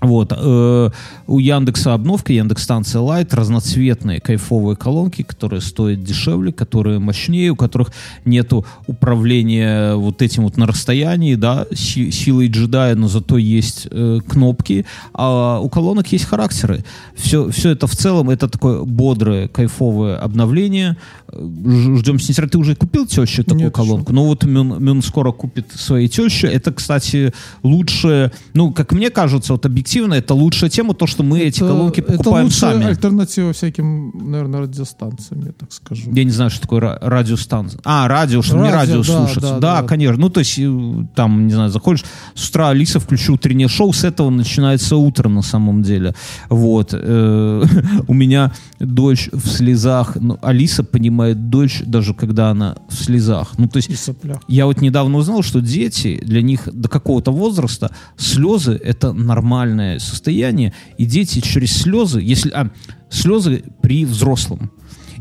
[0.00, 0.32] Вот.
[0.34, 0.90] э,
[1.26, 7.56] у Яндекса обновка, Яндекс станция Light, разноцветные кайфовые колонки, которые стоят дешевле, которые мощнее, у
[7.56, 7.92] которых
[8.24, 14.20] нету управления вот этим вот на расстоянии, да, си- силой джедая, но зато есть э,
[14.26, 16.84] кнопки, а у колонок есть характеры.
[17.14, 20.96] Все, все это в целом, это такое бодрое, кайфовое обновление.
[21.32, 22.50] Ждем с нетерпением.
[22.50, 24.12] Ты уже купил теще такую Нет, колонку?
[24.12, 26.46] Ну вот Мюн, Мюн скоро купит своей теще.
[26.48, 27.32] Это, кстати,
[27.62, 31.68] лучше, ну, как мне кажется, вот объективно, это лучшая тема, то, что мы эти Это-
[31.68, 32.86] колонки это покупаем лучшая сами.
[32.86, 36.10] альтернатива всяким, наверное, радиостанциям, я так скажу.
[36.12, 37.80] Я не знаю, что такое ра- радиостанция.
[37.84, 39.40] А, радио, что не Радио, да, слушаться.
[39.40, 39.88] да, Да, да.
[39.88, 40.20] конечно.
[40.20, 42.04] Ну, то есть, э, там, не знаю, заходишь,
[42.34, 46.14] с утра Алиса включил утреннее шоу, с этого начинается утро на самом деле.
[46.48, 46.90] Вот.
[46.92, 47.62] Э,
[48.08, 50.16] У меня дочь в слезах.
[50.42, 53.58] Алиса понимает дочь, даже когда она в слезах.
[53.58, 53.90] Ну, то есть,
[54.48, 60.74] я вот недавно узнал, что дети, для них до какого-то возраста слезы— это нормальное состояние,
[60.98, 62.50] и дети через слезы, если...
[62.50, 62.70] А,
[63.10, 64.70] слезы при взрослом.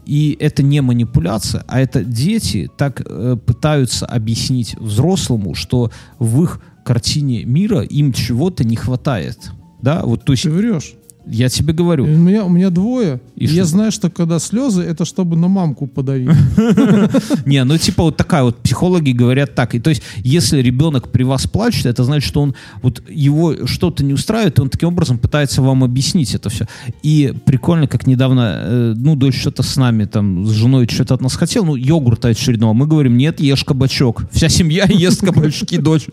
[0.06, 6.62] И это не манипуляция, а это дети так э, пытаются объяснить взрослому, что в их
[6.84, 9.52] картине мира им чего-то не хватает.
[9.82, 10.94] Да, вот то есть Ты врешь.
[11.26, 12.06] Я тебе У говорю.
[12.06, 13.20] меня, у меня двое.
[13.36, 13.72] И И я что?
[13.72, 16.30] знаю, что когда слезы, это чтобы на мамку подавить.
[17.46, 19.76] Не, ну типа вот такая вот, психологи говорят так.
[19.76, 24.04] И то есть, если ребенок при вас плачет, это значит, что он, вот его что-то
[24.04, 26.68] не устраивает, и он таким образом пытается вам объяснить это все.
[27.04, 31.22] И прикольно, как недавно, э, ну, дочь что-то с нами, там, с женой что-то от
[31.22, 32.74] нас хотел, ну, йогурта очередного.
[32.74, 34.24] Мы говорим, нет, ешь кабачок.
[34.32, 36.06] Вся семья ест кабачки, дочь.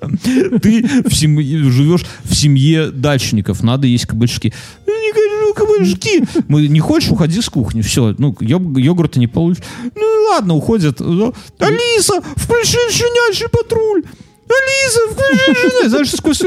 [0.63, 4.53] Ты в семье- живешь в семье дачников, надо есть кабачки.
[4.97, 6.43] «Я не хочу кабачки.
[6.49, 7.81] Мы, не хочешь, уходи с кухни.
[7.83, 9.63] Все, ну, йог- йогурта не получишь.
[9.95, 11.01] Ну и ладно, уходят.
[11.01, 14.03] Ну, Алиса, включи щенячий патруль.
[14.49, 15.89] Алиса, включи щенячий.
[15.89, 16.43] Знаешь, сквозь...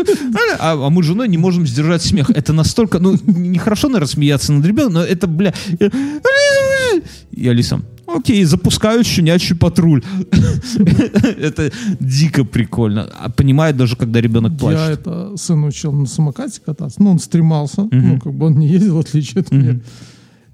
[0.60, 2.30] А, а мы с женой не можем сдержать смех.
[2.30, 3.00] Это настолько...
[3.00, 5.54] Ну, нехорошо, наверное, смеяться над ребенком, но это, бля...
[5.80, 5.92] Алиса.
[7.32, 7.82] И Алиса...
[8.08, 10.04] окей, запускаю щенячий патруль.
[11.42, 13.08] Это дико прикольно.
[13.20, 15.00] А понимает даже, когда ребенок Я плачет.
[15.00, 17.02] это сын учил на самокате кататься.
[17.02, 17.88] Ну, он стремался.
[17.92, 19.80] Ну, как бы он не ездил, в отличие от меня.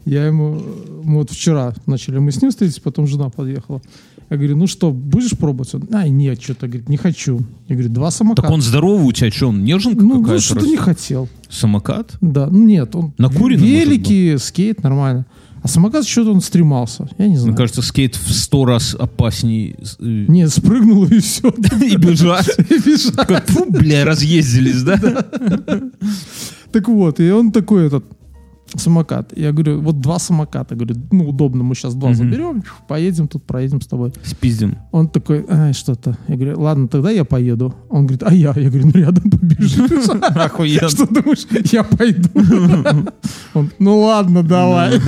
[0.06, 0.62] Я ему...
[1.04, 3.82] Мы вот вчера начали мы с ним встретиться, потом жена подъехала.
[4.30, 5.74] Я говорю, ну что, будешь пробовать?
[5.76, 7.42] Он, Ай, нет, что-то, говорит, не хочу.
[7.68, 8.44] Я говорю, два самоката.
[8.44, 10.44] Так он здоровый у тебя, что, он неженка ну, ну, какая-то?
[10.44, 10.72] что-то растет?
[10.72, 11.30] не хотел.
[11.50, 12.18] Самокат?
[12.22, 15.26] Да, ну, нет, он Накуренный, может велики, скейт, нормально.
[15.66, 17.10] А самокат что-то он стремался.
[17.18, 17.48] Я не знаю.
[17.48, 21.50] Мне кажется, скейт в сто раз опасней э, Нет, спрыгнул и все.
[21.82, 22.48] и бежать.
[22.70, 23.70] И бежать.
[23.70, 25.00] Бля, разъездились, да?
[26.72, 28.06] Так вот, и он такой этот
[28.80, 29.38] самокат.
[29.38, 30.76] Я говорю, вот два самоката.
[30.76, 34.14] Говорю, ну, удобно, мы сейчас два заберем, поедем тут, проедем с тобой.
[34.24, 34.78] Спиздим.
[34.92, 36.18] Он такой, ай, что-то.
[36.28, 37.76] Я говорю, ладно, тогда я поеду.
[37.90, 38.54] Он говорит, а я?
[38.56, 39.78] Я говорю, ну, рядом побежишь.
[40.36, 40.90] Охуенно.
[40.90, 42.30] Что думаешь, я пойду?
[43.54, 45.00] Он, ну, ладно, давай.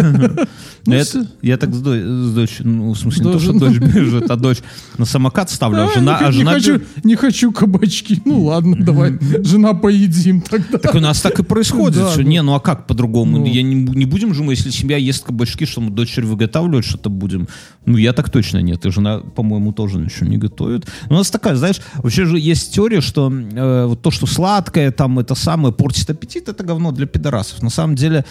[0.87, 1.25] Ну, Я, всё.
[1.41, 3.59] я так с, дочь, ну, в смысле, не то, что ну.
[3.59, 4.59] дочь бежит, а дочь
[4.97, 6.57] на самокат ставлю, а жена, а не жена
[7.03, 8.21] не хочу кабачки.
[8.23, 10.77] Ну ладно, давай, жена, поедим тогда.
[10.77, 12.07] Так у нас так и происходит.
[12.09, 12.29] Что, ну.
[12.29, 13.37] не, ну а как по-другому?
[13.57, 17.09] Я не, не будем же мы, если семья ест кабачки, что мы дочери выготавливать что-то
[17.09, 17.47] будем?
[17.87, 18.85] Ну, я так точно нет.
[18.85, 20.85] И жена, по-моему, тоже ничего не готовит.
[21.09, 25.19] У нас такая, знаешь, вообще же есть теория, что э, вот то, что сладкое, там,
[25.19, 27.63] это самое, портит аппетит, это говно для пидорасов.
[27.63, 28.25] На самом деле,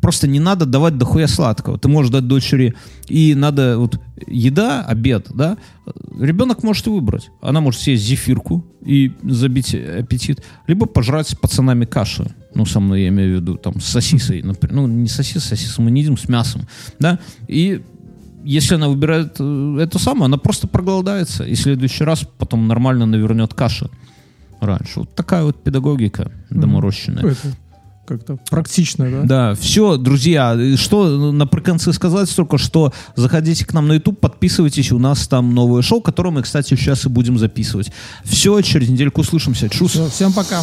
[0.00, 1.78] просто не надо давать дохуя сладкого.
[1.78, 2.74] Ты можешь дать дочери,
[3.06, 5.58] и надо, вот, еда, обед, да,
[6.18, 7.30] ребенок может выбрать.
[7.42, 12.34] Она может съесть зефирку и забить аппетит, либо пожрать с пацанами каши.
[12.54, 14.76] Ну, со мной я имею в виду, там, с сосисой, например.
[14.76, 16.62] Ну, не сосис, сосису мы не едим, с мясом,
[16.98, 17.18] да.
[17.48, 17.82] И
[18.44, 21.44] если она выбирает э, это самое, она просто проголодается.
[21.44, 23.90] И в следующий раз потом нормально навернет каши
[24.60, 25.00] раньше.
[25.00, 27.24] Вот такая вот педагогика доморощенная.
[27.24, 27.48] Это
[28.06, 29.22] как-то практично, да?
[29.22, 34.98] Да, все, друзья, что наприконце сказать только, что заходите к нам на YouTube, подписывайтесь, у
[34.98, 37.92] нас там новое шоу, которое мы, кстати, сейчас и будем записывать.
[38.24, 39.68] Все, через недельку услышимся.
[39.68, 39.92] Чус.
[39.92, 40.62] Всё, Всем пока.